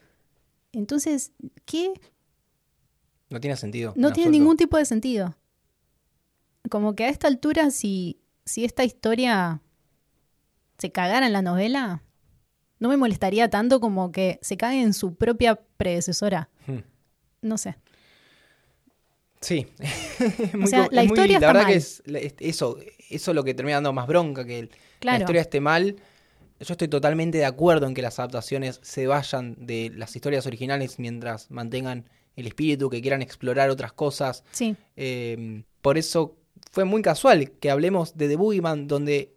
[0.73, 1.33] Entonces,
[1.65, 1.93] ¿qué?
[3.31, 3.95] No tiene sentido.
[3.97, 4.31] No en tiene absoluto.
[4.31, 5.37] ningún tipo de sentido.
[6.71, 9.61] Como que a esta altura, si, si esta historia
[10.83, 12.03] se cagara en la novela,
[12.81, 16.49] no me molestaría tanto como que se cague en su propia predecesora.
[16.67, 16.79] Hmm.
[17.41, 17.77] No sé.
[19.41, 19.67] Sí.
[20.55, 21.73] Muy sea, la es muy- historia está verdad mal.
[21.73, 22.79] que es, la- es- eso,
[23.11, 25.97] eso es lo que termina dando más bronca, que el- la historia esté mal.
[26.61, 30.99] Yo estoy totalmente de acuerdo en que las adaptaciones se vayan de las historias originales
[31.01, 34.45] mientras mantengan el espíritu, que quieran explorar otras cosas.
[34.53, 34.77] Sí.
[34.97, 36.37] Eh, por eso
[36.71, 39.35] fue muy casual que hablemos de The Boogeyman, donde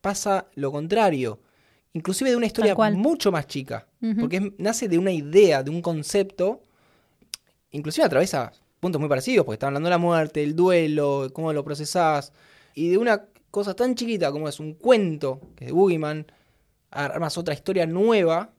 [0.00, 1.40] pasa lo contrario,
[1.92, 3.86] inclusive de una historia mucho más chica,
[4.18, 6.62] porque es- nace de una idea, de un concepto,
[7.70, 11.62] inclusive atraviesa puntos muy parecidos, porque está hablando de la muerte, el duelo, cómo lo
[11.64, 12.32] procesás,
[12.74, 16.26] y de una cosa tan chiquita como es un cuento, que es de Boogeyman,
[16.90, 18.52] armas otra historia nueva.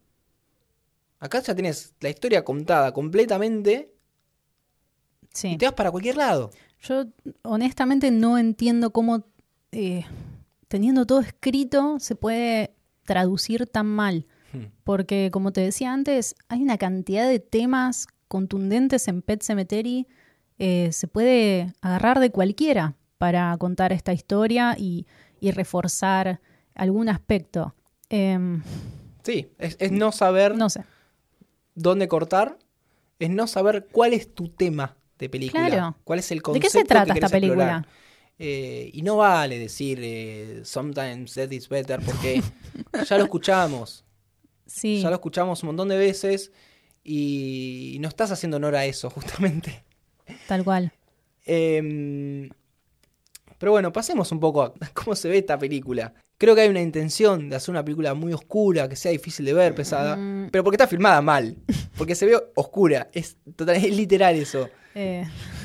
[1.20, 3.92] Acá ya tienes la historia contada completamente
[5.34, 5.50] Sí.
[5.54, 6.52] y te vas para cualquier lado.
[6.82, 7.06] Yo
[7.44, 9.24] honestamente no entiendo cómo,
[9.72, 10.04] eh,
[10.72, 14.26] teniendo todo escrito, se puede traducir tan mal.
[14.54, 14.68] Hmm.
[14.86, 20.08] Porque, como te decía antes, hay una cantidad de temas contundentes en Pet Cemetery.
[20.64, 25.06] eh, se puede agarrar de cualquiera para contar esta historia y,
[25.42, 26.40] y reforzar
[26.74, 27.76] algún aspecto.
[28.10, 28.62] Em,
[29.24, 30.84] Sí, es, es no saber no sé.
[31.76, 32.58] dónde cortar,
[33.20, 35.68] es no saber cuál es tu tema de película.
[35.68, 35.98] Claro.
[36.04, 37.64] ¿Cuál es el ¿De concepto qué se trata que esta película?
[37.64, 37.88] explorar.
[38.44, 42.42] Eh, y no vale decir eh, sometimes that is better porque
[43.08, 44.04] ya lo escuchamos.
[44.66, 46.52] Sí, Ya lo escuchamos un montón de veces
[47.04, 49.84] y no estás haciendo honor a eso, justamente.
[50.48, 50.92] tal cual.
[51.46, 52.50] Em,
[53.58, 56.14] pero bueno, pasemos un poco a cómo se ve esta película.
[56.38, 59.54] Creo que hay una intención de hacer una película muy oscura, que sea difícil de
[59.54, 60.50] ver, pesada, Mm.
[60.52, 61.56] pero porque está filmada mal,
[61.98, 64.68] porque se ve oscura, es, total, es literal eso.
[64.96, 65.24] Eh,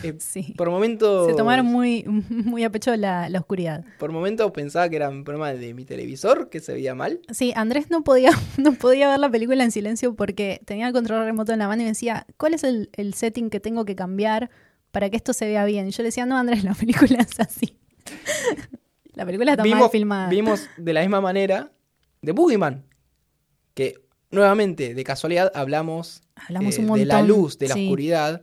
[0.09, 0.55] Eh, sí.
[0.57, 3.85] Por momentos, Se tomaron muy, muy a pecho la, la oscuridad.
[3.99, 7.21] por momentos pensaba que era un problema de mi televisor, que se veía mal.
[7.31, 11.25] Sí, Andrés no podía, no podía ver la película en silencio porque tenía el control
[11.25, 13.95] remoto en la mano y me decía, ¿cuál es el, el setting que tengo que
[13.97, 14.51] cambiar
[14.91, 15.87] para que esto se vea bien?
[15.89, 17.77] Y yo le decía, no, Andrés, la película es así.
[19.15, 20.29] la película está mal filmada.
[20.29, 21.73] vimos de la misma manera
[22.23, 22.85] de Boogeyman,
[23.75, 28.43] que nuevamente, de casualidad, hablamos, Hablamos eh, un de la luz, de la sí, oscuridad,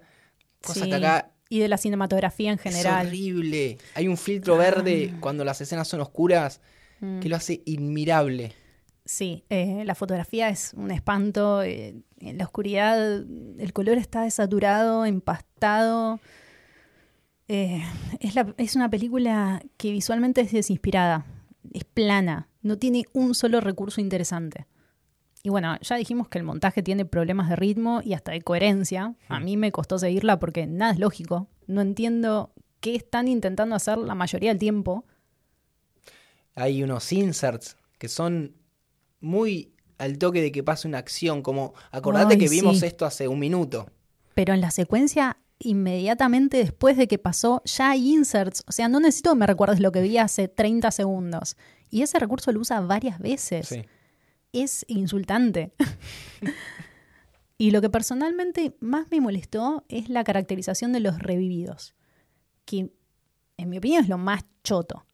[0.61, 0.89] cosa sí.
[0.89, 3.05] que acá Y de la cinematografía en Es general.
[3.07, 3.77] horrible.
[3.93, 6.61] Hay un filtro verde cuando las escenas son oscuras
[6.99, 7.19] Mm.
[7.19, 8.53] que lo hace inmirable.
[9.05, 11.61] Sí, eh, la fotografía es un espanto.
[11.61, 12.97] eh, en la oscuridad
[13.59, 16.19] el color está desaturado, empastado.
[17.49, 17.83] Eh,
[18.19, 21.25] es, la- es una película que visualmente es desinspirada,
[21.73, 24.65] es plana, no tiene un solo recurso interesante.
[25.45, 29.13] Y bueno, ya dijimos que el montaje tiene problemas de ritmo y hasta de coherencia.
[29.27, 31.49] A mí me costó seguirla porque nada es lógico.
[31.67, 35.03] No entiendo qué están intentando hacer la mayoría del tiempo.
[36.55, 38.55] Hay unos inserts que son
[39.19, 42.85] muy al toque de que pase una acción, como acordate Ay, que vimos sí.
[42.85, 43.89] esto hace un minuto.
[44.35, 48.63] Pero en la secuencia, inmediatamente después de que pasó, ya hay inserts.
[48.65, 51.57] O sea, no necesito que me recuerdes lo que vi hace 30 segundos.
[51.89, 53.67] Y ese recurso lo usa varias veces.
[53.67, 53.85] Sí.
[54.53, 55.73] Es insultante.
[57.57, 61.95] y lo que personalmente más me molestó es la caracterización de los revividos.
[62.63, 62.93] Que,
[63.57, 65.05] en mi opinión, es lo más choto.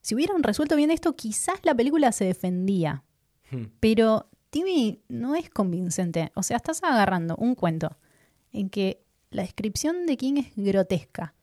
[0.00, 3.02] Si hubieran resuelto bien esto, quizás la película se defendía.
[3.50, 3.64] Hmm.
[3.80, 6.30] Pero Timmy no es convincente.
[6.34, 7.96] O sea, estás agarrando un cuento
[8.52, 11.34] en que la descripción de King es grotesca.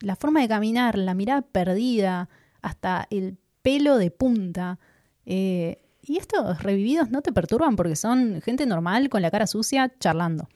[0.00, 2.28] La forma de caminar, la mirada perdida,
[2.60, 4.78] hasta el pelo de punta.
[5.24, 9.92] Eh, y estos revividos no te perturban porque son gente normal con la cara sucia
[9.98, 10.48] charlando.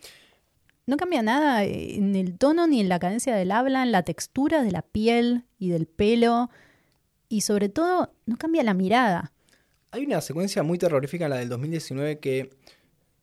[0.87, 4.63] No cambia nada en el tono ni en la cadencia del habla, en la textura
[4.63, 6.51] de la piel y del pelo.
[7.29, 9.33] Y sobre todo, no cambia la mirada.
[9.93, 12.51] Hay una secuencia muy terrorífica en la del 2019 que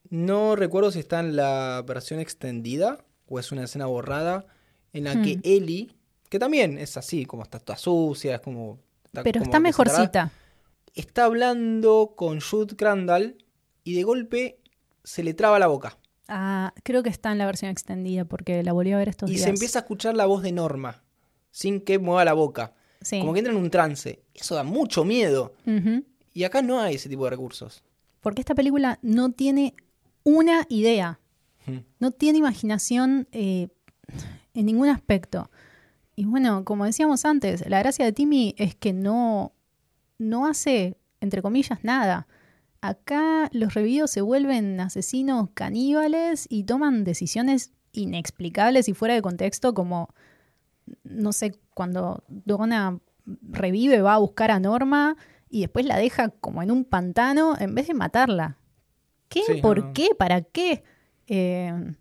[0.10, 4.46] no recuerdo si está en la versión extendida o es una escena borrada
[4.94, 5.42] en la que Hmm.
[5.44, 5.96] Ellie,
[6.30, 8.80] que también es así, como está toda sucia, es como...
[9.12, 10.32] Pero como está mejorcita.
[10.96, 13.38] Está hablando con Jude Crandall
[13.84, 14.60] y de golpe
[15.04, 15.98] se le traba la boca.
[16.28, 19.34] Ah, creo que está en la versión extendida porque la volví a ver estos Y
[19.34, 19.44] días.
[19.44, 21.04] se empieza a escuchar la voz de Norma,
[21.52, 22.74] sin que mueva la boca.
[23.02, 23.20] Sí.
[23.20, 24.22] Como que entra en un trance.
[24.34, 25.54] Eso da mucho miedo.
[26.34, 27.84] Y acá no hay ese tipo de recursos.
[28.22, 29.76] Porque esta película no tiene
[30.24, 31.20] una idea.
[32.00, 33.70] No tiene imaginación eh,
[34.54, 35.50] en ningún aspecto.
[36.16, 39.54] Y bueno, como decíamos antes, la gracia de Timmy es que no,
[40.22, 42.28] no hace, entre comillas, nada.
[42.80, 49.74] Acá los revividos se vuelven asesinos caníbales y toman decisiones inexplicables y fuera de contexto,
[49.74, 50.14] como,
[51.04, 55.18] no sé, cuando Donna revive, va a buscar a Norma
[55.50, 58.58] y después la deja como en un pantano en vez de matarla.
[59.28, 59.44] ¿Qué?
[59.46, 59.94] Sí, ¿Por no.
[59.94, 60.10] qué?
[60.18, 60.84] ¿Para qué?
[61.28, 61.94] Eh,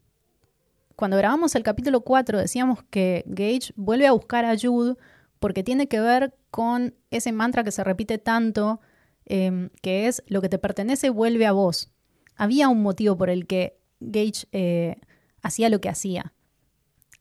[0.97, 4.97] cuando grabamos el capítulo 4 decíamos que Gage vuelve a buscar a Jude
[5.41, 8.81] porque tiene que ver con ese mantra que se repite tanto,
[9.27, 11.91] eh, que es lo que te pertenece vuelve a vos.
[12.37, 14.97] Había un motivo por el que Gage eh,
[15.43, 16.33] hacía lo que hacía.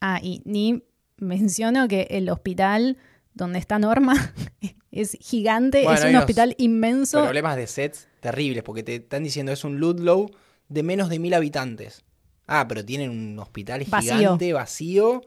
[0.02, 0.84] Ah, y ni
[1.18, 2.98] menciono que el hospital
[3.34, 4.34] donde está Norma,
[4.92, 7.22] es gigante, Bueno, es un hospital inmenso.
[7.22, 10.30] Problemas de sets terribles, porque te están diciendo es un Ludlow
[10.68, 12.04] de menos de mil habitantes.
[12.48, 14.16] Ah, pero tienen un hospital Vacío.
[14.16, 15.22] gigante, vacío,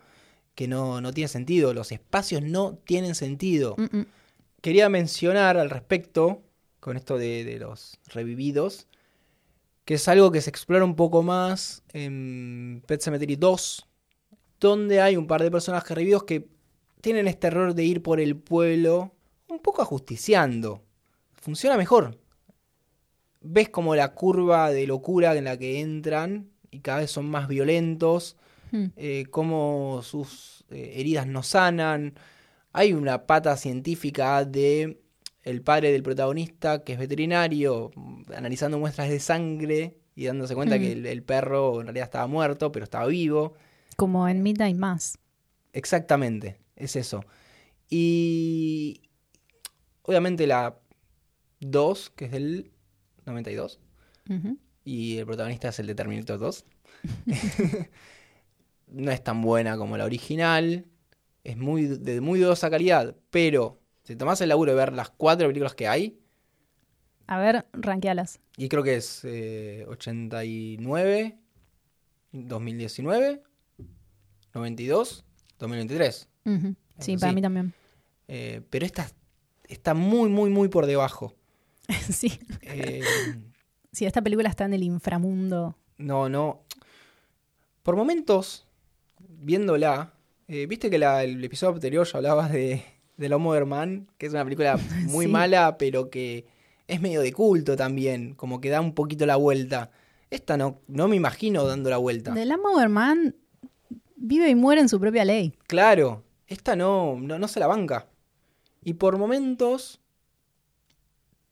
[0.54, 1.74] que no, no tiene sentido.
[1.74, 3.74] Los espacios no tienen sentido.
[3.78, 4.06] Mm, mm.
[4.60, 6.42] Quería mencionar al respecto,
[6.80, 8.86] con esto de, de los revividos,
[9.84, 13.88] que es algo que se explora un poco más en Pet Cemetery 2,
[14.60, 16.48] donde hay un par de personajes revividos que
[17.00, 19.12] tienen este error de ir por el pueblo
[19.48, 20.82] un poco ajusticiando.
[21.34, 22.18] Funciona mejor.
[23.40, 27.48] Ves como la curva de locura en la que entran y cada vez son más
[27.48, 28.36] violentos,
[28.72, 28.86] Mm.
[28.96, 32.14] eh, cómo sus eh, heridas no sanan.
[32.72, 34.98] Hay una pata científica de
[35.42, 37.90] el padre del protagonista, que es veterinario,
[38.34, 40.80] analizando muestras de sangre y dándose cuenta Mm.
[40.80, 43.54] que el, el perro en realidad estaba muerto, pero estaba vivo.
[43.96, 45.18] Como en Midnight Mass.
[45.72, 47.24] Exactamente, es eso.
[47.90, 49.02] Y
[50.02, 50.78] obviamente la
[51.60, 52.70] 2, que es del
[53.26, 53.80] 92,
[54.30, 54.56] Ujú.
[54.84, 56.64] y el protagonista es el de Terminator 2.
[58.92, 60.86] no es tan buena como la original,
[61.44, 65.48] es muy de muy dudosa calidad, pero si tomás el laburo de ver las cuatro
[65.48, 66.18] películas que hay,
[67.26, 68.40] A ver, ranquealas.
[68.56, 71.38] y creo que es eh, 89,
[72.32, 73.42] 2019,
[74.54, 75.24] 92,
[75.58, 76.28] 2023.
[76.44, 76.74] Ujú.
[76.98, 77.34] Sí, para sí.
[77.36, 77.72] mí también.
[78.28, 79.08] Eh, pero esta
[79.68, 81.34] está muy, muy, muy por debajo.
[82.10, 82.32] sí.
[82.62, 83.02] Eh,
[83.92, 85.76] sí, esta película está en el inframundo.
[85.98, 86.64] No, no.
[87.82, 88.66] Por momentos,
[89.42, 90.14] viéndola,
[90.48, 92.82] eh, viste que la- el episodio anterior ya hablabas de,
[93.16, 94.76] de La Mother Man, que es una película
[95.06, 95.30] muy Sí.
[95.32, 96.46] mala, pero que
[96.88, 99.90] es medio de culto también, como que da un poquito la vuelta.
[100.30, 102.32] Esta no, no me imagino dando la vuelta.
[102.34, 103.36] The Lawnmower Man
[104.16, 105.54] vive y muere en su propia ley.
[105.66, 108.06] Claro, esta no, no, no se la banca.
[108.84, 110.00] Y por momentos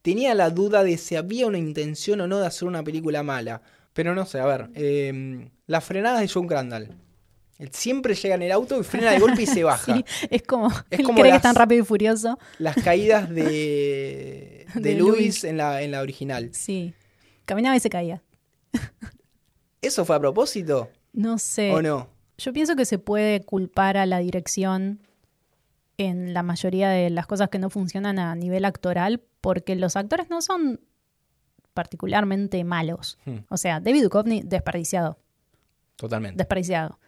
[0.03, 3.63] tenía la duda de si había una intención o no de hacer una película mala.
[3.93, 4.71] Pero no sé, a ver.
[4.75, 6.97] eh, las frenadas de John Crandall.
[7.61, 9.95] Él siempre llega en el auto y frena de golpe y se baja.
[9.95, 12.39] Sí, es como, Es él como cree que las- es tan rápido y furioso.
[12.59, 15.45] Las caídas de, de, De Luis Luis.
[15.45, 16.51] en la, en la original.
[16.53, 16.95] Sí.
[17.45, 18.23] Caminaba y se caía.
[19.83, 21.73] ¿Eso fue a propósito No sé.
[21.73, 22.09] o no?
[22.39, 25.01] Yo pienso que se puede culpar a la dirección
[25.99, 30.31] en la mayoría de las cosas que no funcionan a nivel actoral, porque los actores
[30.31, 30.81] no son
[31.75, 33.19] particularmente malos.
[33.27, 33.39] Hmm.
[33.49, 35.19] O sea, David Duchovny, desperdiciado.
[35.97, 36.39] Totalmente.
[36.39, 36.99] Desperdiciado.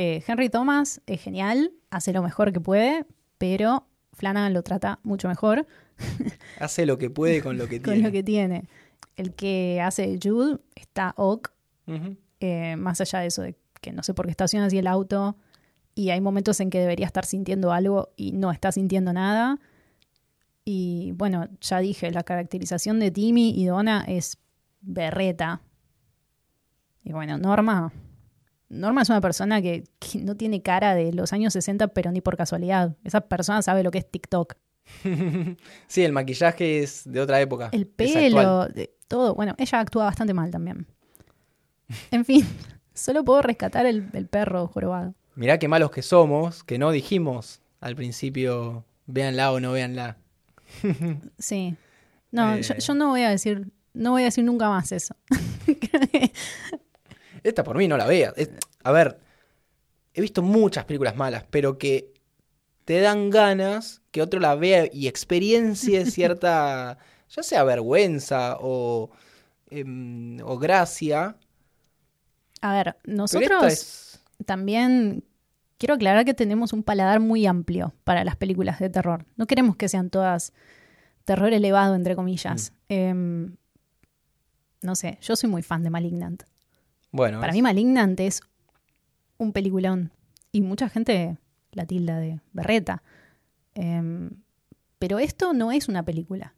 [0.00, 3.04] Eh, Henry Thomas es genial, hace lo mejor que puede,
[3.36, 5.66] pero Flanagan lo trata mucho mejor
[6.60, 8.06] Hace lo que puede con lo que con tiene.
[8.08, 8.68] lo que tiene.
[9.16, 11.48] El que hace Jude está ok,
[11.88, 12.16] Ujú.
[12.38, 15.36] eh, más allá de eso de que no sé por qué estaciona así el auto
[15.96, 19.58] y hay momentos en que debería estar sintiendo algo y no está sintiendo nada.
[20.64, 24.38] Y bueno, ya dije, la caracterización de Timmy y Donna es
[24.80, 25.60] berreta.
[27.02, 27.92] Y bueno, Norma.
[28.70, 32.20] Norma es una persona que, que no tiene cara de los años 60, pero ni
[32.20, 32.96] por casualidad.
[33.04, 34.54] Esa persona sabe lo que es TikTok.
[35.86, 37.68] Sí, el maquillaje es de otra época.
[37.72, 39.34] El pelo, de- todo.
[39.34, 40.86] Bueno, ella actúa bastante mal también.
[42.10, 42.46] En fin,
[42.94, 45.14] solo puedo rescatar el, el perro jorobado.
[45.34, 50.16] Mirá qué malos que somos, que no dijimos al principio, véanla o no véanla.
[51.38, 51.76] Sí.
[52.30, 52.62] No, Eh.
[52.62, 55.14] yo, yo no voy a decir, no voy a decir nunca más eso.
[57.48, 58.34] Esta por mí no la veas.
[58.36, 58.50] Es-
[58.84, 59.18] a ver,
[60.14, 62.12] he visto muchas películas malas, pero que
[62.84, 69.10] te dan ganas que otro la vea y experiencie cierta, ya sea vergüenza o,
[69.70, 71.36] em, o gracia.
[72.60, 74.24] a ver, nosotros es...
[74.46, 75.24] también
[75.78, 79.26] quiero aclarar que tenemos un paladar muy amplio para las películas de terror.
[79.36, 80.52] No queremos que sean todas
[81.24, 82.72] terror elevado, entre comillas.
[82.88, 82.92] Mm.
[82.92, 83.56] Em,
[84.82, 86.42] no sé, yo soy muy fan de Malignant.
[87.10, 88.40] Bueno, Para es- mí Malignant es
[89.38, 90.12] un peliculón
[90.52, 91.38] y mucha gente
[91.72, 93.02] la tilda de berreta.
[93.74, 94.30] Em,
[94.98, 96.54] pero esto no es una película.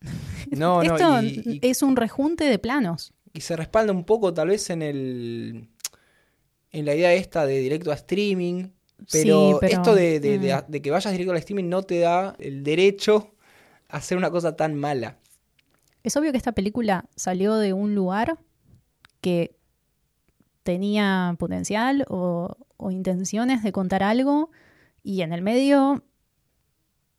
[0.50, 3.12] no, no, esto y- y- es un rejunte de planos.
[3.32, 5.68] y se respalda un poco tal vez en el
[6.72, 8.68] en la idea esta de directo a streaming
[9.12, 10.70] pero, Sí, pero, esto de, de- de- mm.
[10.70, 13.34] de que vayas directo al streaming no te da el derecho
[13.88, 15.18] a hacer una cosa tan mala
[16.02, 18.38] Es obvio que esta película salió de un lugar
[19.26, 19.56] que
[20.62, 24.52] tenía potencial o, o intenciones de contar algo
[25.02, 26.04] y en el medio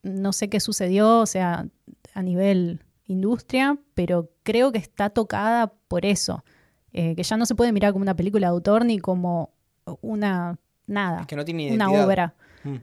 [0.03, 1.67] no sé qué sucedió, o sea,
[2.13, 6.45] a nivel industria, pero creo que está tocada por eso,
[6.93, 9.51] eh, que ya no se puede mirar como una película de autor ni como
[9.99, 12.35] una nada, es que no tiene una obra.
[12.63, 12.75] Mm.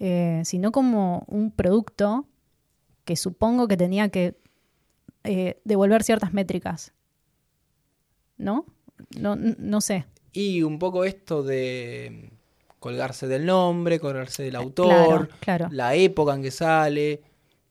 [0.00, 2.26] eh, sino como un producto
[3.04, 4.36] que supongo que tenía que
[5.22, 6.92] eh, devolver ciertas métricas.
[8.42, 8.66] ¿No?
[9.18, 10.04] No, no sé.
[10.32, 12.30] Y un poco esto de
[12.78, 15.68] colgarse del nombre, colgarse del autor, Eh, Claro, claro.
[15.70, 17.22] la época en que sale.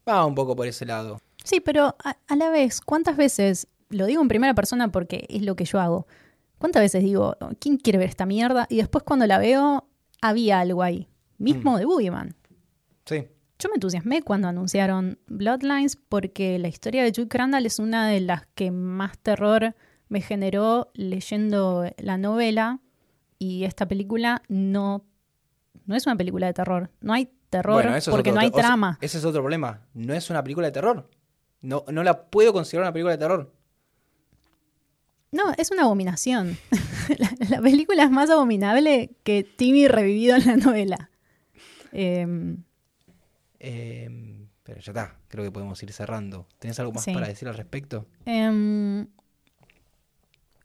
[0.07, 1.19] Va un poco por ese lado.
[1.43, 5.41] Sí, pero a, a la vez, ¿cuántas veces, lo digo en primera persona porque es
[5.43, 6.07] lo que yo hago,
[6.57, 8.67] cuántas veces digo, ¿quién quiere ver esta mierda?
[8.69, 9.87] Y después cuando la veo,
[10.21, 11.07] había algo ahí,
[11.37, 12.35] mismo de Boogeyman.
[13.05, 13.25] Sí.
[13.59, 18.21] Yo me entusiasmé cuando anunciaron Bloodlines porque la historia de Jude Crandall es una de
[18.21, 19.75] las que más terror
[20.11, 22.79] me generó leyendo la novela
[23.39, 25.05] y esta película no,
[25.85, 26.91] no es una película de terror.
[26.99, 28.97] No hay terror Bueno, porque otro no hay te- o sea, trama.
[29.01, 29.81] ese es otro problema.
[29.93, 31.09] No es una película de terror.
[31.61, 33.53] No, no la puedo considerar una película de terror.
[35.31, 36.57] No, es una abominación.
[37.17, 41.09] la, la película es más abominable que Timmy revivido en la novela.
[41.93, 42.63] Em,
[43.59, 44.09] Eh,
[44.63, 45.15] pero ya está.
[45.29, 46.47] Creo que podemos ir cerrando.
[46.59, 47.13] ¿Tenés algo más Sí.
[47.13, 48.07] para decir al respecto?
[48.25, 49.07] em,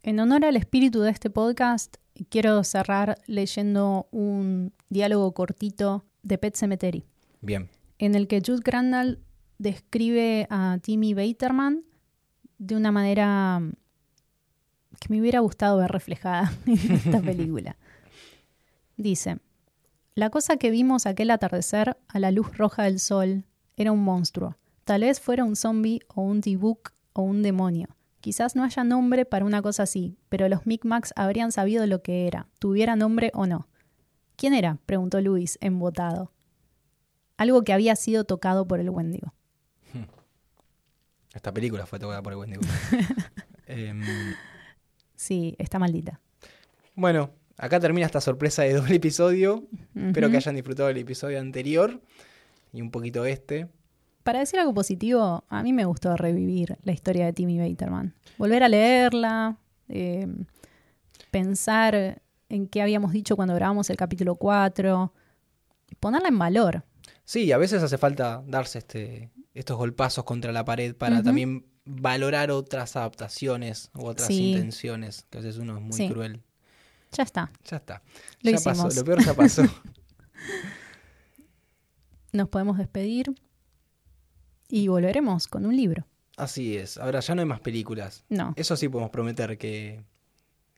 [0.07, 1.97] en honor al espíritu de este podcast,
[2.29, 7.05] quiero cerrar leyendo un diálogo cortito de Pet Cemetery,
[7.41, 7.69] Bien.
[7.99, 9.19] en el que Jude Crandall
[9.59, 11.83] describe a Timmy Baterman
[12.59, 13.61] de una manera
[15.01, 17.77] que me hubiera gustado ver reflejada en esta película.
[18.97, 19.39] Dice,
[20.15, 23.43] la cosa que vimos aquel atardecer a la luz roja del sol
[23.77, 24.57] era un monstruo.
[24.85, 27.96] Tal vez fuera un zombie o un tibuk o un demonio.
[28.27, 32.27] Quizás no haya nombre para una cosa así, pero los Micmacs habrían sabido lo que
[32.27, 33.69] era, tuviera nombre o no.
[34.35, 34.79] ¿Quién era?
[34.85, 36.33] preguntó Luis, embotado.
[37.37, 39.33] Algo que había sido tocado por el Wendigo.
[41.35, 42.63] Esta película fue tocada por el Wendigo.
[43.69, 44.03] Em,
[45.15, 46.21] Sí, está maldita.
[46.97, 49.69] bueno, acá termina esta sorpresa de doble episodio.
[49.95, 52.01] Espero que hayan disfrutado el episodio anterior
[52.73, 53.69] y un poquito este.
[54.27, 58.13] Para decir algo positivo, a mí me gustó revivir la historia de Timmy Baterman.
[58.39, 59.57] Volver a leerla,
[59.89, 60.27] eh,
[61.31, 65.13] pensar en qué habíamos dicho cuando grabamos el capítulo 4,
[66.01, 66.83] ponerla en valor.
[67.25, 72.51] Sí, a veces hace falta darse este, estos golpazos contra la pared para también valorar
[72.51, 74.51] otras adaptaciones u otras Sí.
[74.55, 76.09] intenciones, que a veces uno es muy Sí.
[76.09, 76.43] cruel.
[77.13, 77.53] Ya está.
[77.65, 78.03] Ya está.
[78.43, 78.97] Lo ya pasó, hicimos.
[78.97, 79.63] lo peor ya pasó.
[82.33, 83.33] Nos podemos despedir
[84.69, 86.07] y volveremos con un libro.
[86.37, 86.99] Así es.
[86.99, 88.25] Ahora ya no hay más películas.
[88.29, 88.53] No.
[88.57, 90.03] Eso sí podemos prometer que,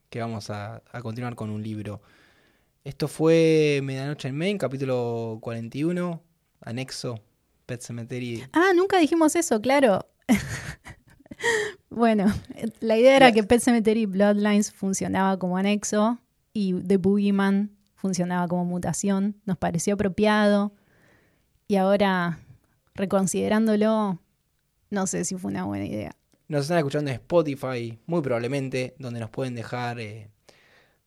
[0.09, 2.01] que vamos a, a continuar con un libro.
[2.85, 6.23] Esto fue Medianoche en Maine, capítulo 41,
[6.61, 7.21] anexo,
[7.67, 8.45] Pet Cemetery.
[8.53, 10.09] Ah, nunca dijimos eso, claro.
[11.91, 12.33] bueno,
[12.81, 16.19] la idea era que Pet Cemetery Bloodlines funcionaba como anexo
[16.53, 19.37] y The Boogeyman funcionaba como mutación.
[19.45, 20.73] Nos pareció apropiado
[21.67, 22.39] y ahora,
[22.99, 24.19] reconsiderándolo,
[24.91, 26.13] no sé si fue una buena idea.
[26.49, 30.31] Nos están escuchando en Spotify, muy probablemente, donde nos pueden dejar eh,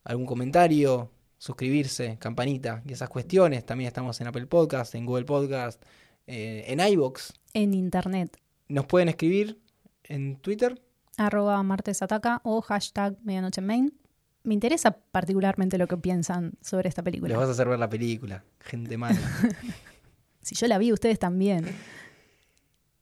[0.04, 3.64] algún comentario, suscribirse, campanita y esas cuestiones.
[3.66, 5.82] También estamos en Apple Podcast, en Google Podcast,
[6.26, 7.32] eh, en iBox.
[7.54, 8.38] En internet,
[8.68, 9.60] Nos pueden escribir
[10.04, 10.80] en Twitter.
[11.16, 13.92] arroba martesataca o hashtag medianoche main.
[14.44, 17.36] Me interesa particularmente lo que piensan sobre esta Les película.
[17.36, 18.44] vas a hacer ver la película.
[18.60, 19.18] Gente mala.
[20.42, 21.66] Si yo la vi, ustedes también.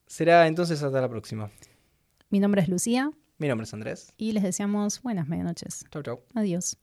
[0.06, 1.50] Será entonces hasta la próxima.
[2.30, 4.12] Mi nombre es Lucía Mi nombre es Andrés.
[4.16, 5.84] y les deseamos buenas medianoches.
[5.90, 6.20] Chau, chau.
[6.34, 6.76] Adiós.